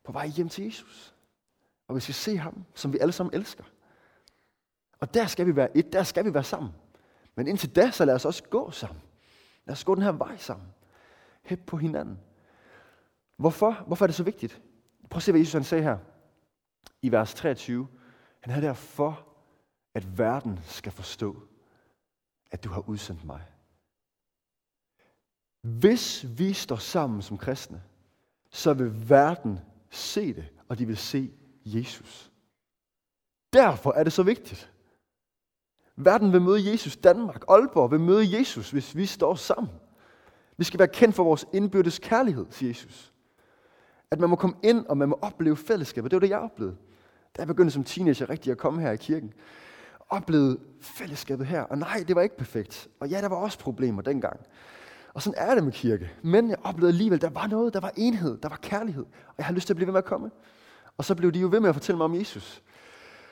På 0.04 0.12
vej 0.12 0.28
hjem 0.28 0.50
til 0.50 0.64
Jesus. 0.64 1.16
Og 1.88 1.96
vi 1.96 2.02
skal 2.02 2.16
se 2.16 2.38
ham, 2.38 2.66
som 2.76 2.94
vi 2.94 2.98
alle 2.98 3.12
sammen 3.12 3.34
elsker. 3.34 3.64
Og 5.00 5.14
der 5.14 5.28
skal 5.28 5.46
vi 5.46 5.56
være 5.56 5.78
et, 5.78 5.94
der 5.94 6.04
skal 6.04 6.26
vi 6.26 6.34
være 6.34 6.44
sammen. 6.44 6.72
Men 7.36 7.48
indtil 7.48 7.76
da, 7.76 7.92
så 7.92 8.06
lad 8.06 8.16
os 8.16 8.26
også 8.26 8.44
gå 8.44 8.72
sammen. 8.72 9.02
Lad 9.66 9.74
os 9.74 9.84
gå 9.84 9.96
den 9.96 10.04
her 10.04 10.12
vej 10.12 10.38
sammen. 10.38 10.68
Hæb 11.44 11.66
på 11.66 11.78
hinanden. 11.78 12.20
Hvorfor? 13.38 13.72
Hvorfor 13.88 14.06
er 14.06 14.08
det 14.08 14.16
så 14.16 14.24
vigtigt? 14.24 14.62
Prøv 15.10 15.18
at 15.18 15.24
se, 15.24 15.32
hvad 15.32 15.40
Jesus 15.40 15.54
han 15.54 15.64
sagde 15.64 15.84
her 15.84 15.98
i 17.02 17.12
vers 17.12 17.34
23. 17.34 17.88
Han 18.40 18.56
er 18.56 18.62
der 18.62 18.74
for, 18.74 19.28
at 19.94 20.18
verden 20.18 20.60
skal 20.64 20.92
forstå, 20.92 21.44
at 22.52 22.64
du 22.64 22.70
har 22.70 22.90
udsendt 22.90 23.24
mig. 23.26 23.42
Hvis 25.62 26.26
vi 26.38 26.54
står 26.54 26.76
sammen 26.76 27.22
som 27.22 27.38
kristne, 27.38 27.84
så 28.50 28.74
vil 28.74 29.10
verden 29.10 29.60
se 29.90 30.34
det, 30.34 30.46
og 30.68 30.80
de 30.80 30.86
vil 30.86 30.98
se 30.98 31.34
Jesus. 31.76 32.32
Derfor 33.54 33.92
er 33.92 34.04
det 34.04 34.14
så 34.14 34.24
vigtigt. 34.24 34.72
Verden 35.96 36.34
vil 36.34 36.42
møde 36.42 36.72
Jesus. 36.72 36.98
Danmark, 36.98 37.44
Aalborg 37.50 37.92
vil 37.92 38.00
møde 38.00 38.38
Jesus, 38.38 38.72
hvis 38.72 38.96
vi 38.96 39.06
står 39.06 39.36
sammen. 39.36 39.70
Vi 40.58 40.64
skal 40.64 40.80
være 40.80 40.88
kendt 40.88 41.16
for 41.16 41.24
vores 41.24 41.46
indbyrdes 41.54 42.00
kærlighed, 42.00 42.46
siger 42.50 42.70
Jesus. 42.70 43.14
At 44.12 44.20
man 44.20 44.30
må 44.30 44.36
komme 44.36 44.56
ind, 44.64 44.86
og 44.86 44.98
man 44.98 45.10
må 45.10 45.20
opleve 45.22 45.58
fællesskabet. 45.58 46.12
Det 46.12 46.16
var 46.16 46.20
det, 46.20 46.30
jeg 46.30 46.40
oplevede. 46.40 46.78
Da 47.38 47.42
jeg 47.42 47.48
begyndte 47.48 47.74
som 47.74 47.84
teenager 47.84 48.30
rigtig 48.30 48.52
at 48.52 48.58
komme 48.58 48.82
her 48.82 48.92
i 48.92 48.98
kirken. 48.98 49.34
Oplevede 50.10 50.60
fællesskabet 50.82 51.48
her. 51.48 51.62
Og 51.62 51.78
nej, 51.78 52.04
det 52.08 52.16
var 52.16 52.22
ikke 52.22 52.38
perfekt. 52.38 52.88
Og 53.00 53.08
ja, 53.08 53.22
der 53.22 53.28
var 53.28 53.36
også 53.36 53.60
problemer 53.60 54.02
dengang. 54.02 54.40
Og 55.14 55.22
sådan 55.22 55.48
er 55.48 55.56
det 55.56 55.64
med 55.64 55.72
kirke. 55.72 56.12
Men 56.24 56.50
jeg 56.50 56.58
oplevede 56.64 56.92
alligevel, 56.92 57.22
der 57.22 57.30
var 57.30 57.48
noget, 57.48 57.74
der 57.74 57.80
var 57.80 57.92
enhed, 57.96 58.38
der 58.38 58.50
var 58.50 58.60
kærlighed. 58.62 59.04
Og 59.28 59.36
jeg 59.38 59.46
har 59.46 59.54
lyst 59.54 59.68
til 59.68 59.74
at 59.74 59.76
blive 59.76 59.88
ved 59.88 59.94
med 59.94 60.02
at 60.02 60.06
komme. 60.06 60.32
Og 60.98 61.06
så 61.06 61.16
blev 61.16 61.32
de 61.32 61.40
jo 61.40 61.48
ved 61.52 61.60
med 61.60 61.70
at 61.70 61.76
fortælle 61.76 61.98
mig 61.98 62.06
om 62.06 62.16
Jesus. 62.16 62.64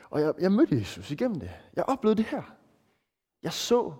Og 0.09 0.21
jeg, 0.21 0.33
jeg 0.39 0.51
mødte 0.51 0.75
Jesus 0.75 1.11
igennem 1.11 1.39
det. 1.39 1.51
Jeg 1.75 1.83
oplevede 1.83 2.17
det 2.17 2.25
her. 2.25 2.43
Jeg 3.43 3.53
så, 3.53 3.93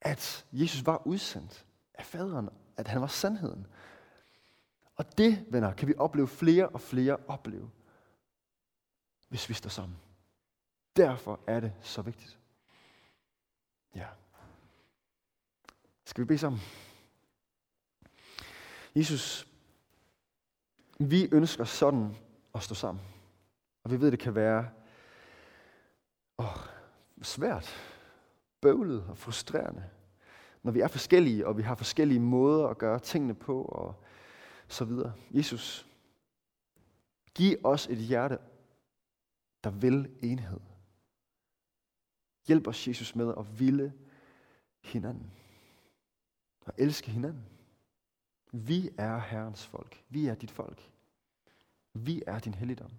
at 0.00 0.46
Jesus 0.52 0.86
var 0.86 1.06
udsendt 1.06 1.66
af 1.94 2.04
faderen, 2.04 2.48
at 2.76 2.88
han 2.88 3.00
var 3.00 3.06
sandheden. 3.06 3.66
Og 4.96 5.18
det, 5.18 5.46
venner, 5.50 5.72
kan 5.72 5.88
vi 5.88 5.94
opleve 5.98 6.28
flere 6.28 6.68
og 6.68 6.80
flere 6.80 7.16
opleve, 7.28 7.70
hvis 9.28 9.48
vi 9.48 9.54
står 9.54 9.70
sammen. 9.70 9.98
Derfor 10.96 11.40
er 11.46 11.60
det 11.60 11.72
så 11.82 12.02
vigtigt. 12.02 12.38
Ja. 13.94 14.06
Skal 16.04 16.22
vi 16.22 16.26
bede 16.26 16.38
sammen? 16.38 16.60
Jesus, 18.94 19.46
vi 20.98 21.28
ønsker 21.32 21.64
sådan 21.64 22.16
at 22.54 22.62
stå 22.62 22.74
sammen. 22.74 23.04
Og 23.84 23.90
vi 23.90 24.00
ved, 24.00 24.10
det 24.10 24.18
kan 24.18 24.34
være 24.34 24.70
åh, 26.38 26.56
svært, 27.22 27.76
bøvlet 28.60 29.04
og 29.08 29.18
frustrerende, 29.18 29.84
når 30.62 30.72
vi 30.72 30.80
er 30.80 30.88
forskellige, 30.88 31.46
og 31.46 31.56
vi 31.56 31.62
har 31.62 31.74
forskellige 31.74 32.20
måder 32.20 32.68
at 32.68 32.78
gøre 32.78 32.98
tingene 32.98 33.34
på, 33.34 33.62
og 33.62 34.04
så 34.68 34.84
videre. 34.84 35.12
Jesus, 35.30 35.86
giv 37.34 37.56
os 37.64 37.86
et 37.86 37.98
hjerte, 37.98 38.38
der 39.64 39.70
vil 39.70 40.10
enhed. 40.22 40.60
Hjælp 42.46 42.66
os, 42.66 42.88
Jesus, 42.88 43.14
med 43.14 43.34
at 43.38 43.60
ville 43.60 43.92
hinanden. 44.80 45.32
Og 46.66 46.72
elske 46.78 47.10
hinanden. 47.10 47.44
Vi 48.52 48.90
er 48.98 49.18
Herrens 49.18 49.66
folk. 49.66 50.04
Vi 50.08 50.26
er 50.26 50.34
dit 50.34 50.50
folk. 50.50 50.90
Vi 51.92 52.22
er 52.26 52.38
din 52.38 52.54
helligdom. 52.54 52.90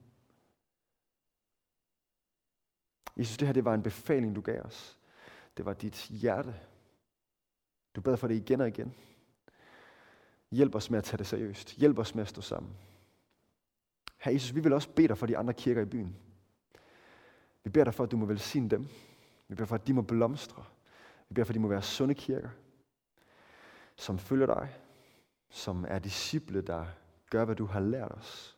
Jesus, 3.18 3.38
det 3.38 3.48
her 3.48 3.54
det 3.54 3.66
var 3.66 3.74
en 3.74 3.84
befaling, 3.84 4.36
du 4.36 4.42
gav 4.42 4.62
os. 4.62 5.00
Det 5.58 5.66
var 5.66 5.74
dit 5.74 6.08
hjerte. 6.08 6.56
Du 7.96 8.02
bad 8.02 8.18
for 8.18 8.28
det 8.28 8.36
igen 8.36 8.62
og 8.62 8.68
igen. 8.68 8.94
Hjælp 10.52 10.76
os 10.76 10.90
med 10.90 10.98
at 10.98 11.04
tage 11.04 11.18
det 11.18 11.28
seriøst. 11.28 11.76
Hjælp 11.76 12.00
os 12.00 12.16
med 12.16 12.22
at 12.22 12.28
stå 12.28 12.42
sammen. 12.42 12.78
Herre 14.18 14.34
Jesus, 14.34 14.56
vi 14.56 14.60
vil 14.60 14.74
også 14.74 14.90
bede 14.90 15.08
dig 15.08 15.18
for 15.18 15.26
de 15.26 15.38
andre 15.38 15.54
kirker 15.54 15.82
i 15.82 15.86
byen. 15.86 16.16
Vi 17.64 17.70
beder 17.70 17.84
dig 17.84 17.94
for, 17.94 18.04
at 18.04 18.12
du 18.12 18.18
må 18.18 18.26
velsigne 18.26 18.70
dem. 18.70 18.88
Vi 19.48 19.56
beder 19.56 19.66
for, 19.66 19.76
at 19.76 19.88
de 19.88 19.94
må 19.94 20.02
blomstre. 20.02 20.66
Vi 21.30 21.34
beder 21.34 21.46
for, 21.46 21.52
at 21.52 21.56
de 21.56 21.60
må 21.60 21.68
være 21.68 21.82
sunde 21.82 22.14
kirker, 22.14 22.50
som 23.96 24.20
følger 24.20 24.46
dig, 24.46 24.76
som 25.50 25.86
er 25.88 26.00
disciple, 26.00 26.62
der 26.62 26.86
gør, 27.30 27.46
hvad 27.46 27.56
du 27.56 27.66
har 27.66 27.80
lært 27.80 28.12
os, 28.12 28.58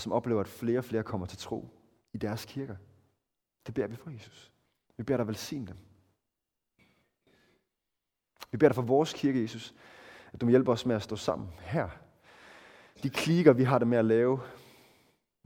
og 0.00 0.02
som 0.02 0.12
oplever, 0.12 0.40
at 0.40 0.48
flere 0.48 0.78
og 0.78 0.84
flere 0.84 1.02
kommer 1.02 1.26
til 1.26 1.38
tro 1.38 1.68
i 2.12 2.18
deres 2.18 2.44
kirker. 2.44 2.76
Det 3.66 3.74
beder 3.74 3.86
vi 3.86 3.96
for, 3.96 4.10
Jesus. 4.10 4.52
Vi 4.96 5.02
beder 5.02 5.16
dig 5.16 5.26
velsigne 5.26 5.66
dem. 5.66 5.76
Vi 8.50 8.56
beder 8.56 8.68
dig 8.68 8.74
for 8.74 8.82
vores 8.82 9.12
kirke, 9.12 9.42
Jesus, 9.42 9.74
at 10.32 10.40
du 10.40 10.46
må 10.46 10.50
hjælpe 10.50 10.70
os 10.70 10.86
med 10.86 10.96
at 10.96 11.02
stå 11.02 11.16
sammen 11.16 11.48
her. 11.58 11.88
De 13.02 13.10
klikker, 13.10 13.52
vi 13.52 13.64
har 13.64 13.78
det 13.78 13.88
med 13.88 13.98
at 13.98 14.04
lave, 14.04 14.40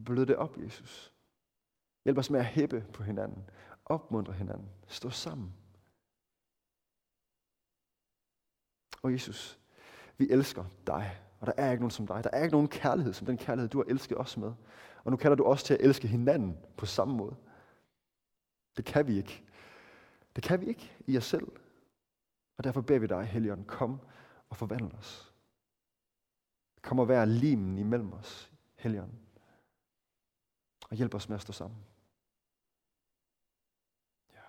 blød 0.04 0.26
det 0.26 0.36
op, 0.36 0.58
Jesus. 0.58 1.12
Hjælp 2.04 2.18
os 2.18 2.30
med 2.30 2.40
at 2.40 2.46
hæppe 2.46 2.86
på 2.92 3.02
hinanden. 3.02 3.50
Opmuntre 3.84 4.32
hinanden. 4.32 4.68
Stå 4.86 5.10
sammen. 5.10 5.54
Og 9.02 9.12
Jesus, 9.12 9.58
vi 10.18 10.30
elsker 10.30 10.64
dig. 10.86 11.20
Og 11.44 11.56
der 11.56 11.62
er 11.62 11.70
ikke 11.70 11.82
nogen 11.82 11.90
som 11.90 12.06
dig. 12.06 12.24
Der 12.24 12.30
er 12.32 12.42
ikke 12.42 12.52
nogen 12.52 12.68
kærlighed 12.68 13.12
som 13.12 13.26
den 13.26 13.38
kærlighed, 13.38 13.68
du 13.68 13.78
har 13.78 13.84
elsket 13.84 14.18
os 14.18 14.36
med. 14.36 14.52
Og 15.04 15.10
nu 15.10 15.16
kalder 15.16 15.36
du 15.36 15.44
os 15.44 15.62
til 15.62 15.74
at 15.74 15.80
elske 15.80 16.08
hinanden 16.08 16.58
på 16.76 16.86
samme 16.86 17.16
måde. 17.16 17.36
Det 18.76 18.84
kan 18.84 19.06
vi 19.06 19.16
ikke. 19.16 19.44
Det 20.36 20.44
kan 20.44 20.60
vi 20.60 20.66
ikke 20.66 20.96
i 21.06 21.16
os 21.16 21.24
selv. 21.24 21.52
Og 22.56 22.64
derfor 22.64 22.80
beder 22.80 22.98
vi 22.98 23.06
dig, 23.06 23.24
Helligånd, 23.24 23.64
kom 23.64 24.00
og 24.48 24.56
forvandle 24.56 24.98
os. 24.98 25.32
Kom 26.82 26.98
og 26.98 27.08
vær 27.08 27.24
limen 27.24 27.78
imellem 27.78 28.12
os, 28.12 28.52
Helligånd. 28.76 29.12
Og 30.90 30.96
hjælp 30.96 31.14
os 31.14 31.28
med 31.28 31.34
at 31.34 31.42
stå 31.42 31.52
sammen. 31.52 31.78
Ja, 34.34 34.40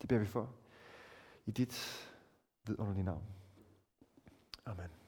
det 0.00 0.08
beder 0.08 0.20
vi 0.20 0.26
for. 0.26 0.54
I 1.46 1.50
dit 1.50 2.08
vidunderlige 2.66 3.04
navn. 3.04 3.24
Amen. 4.66 4.99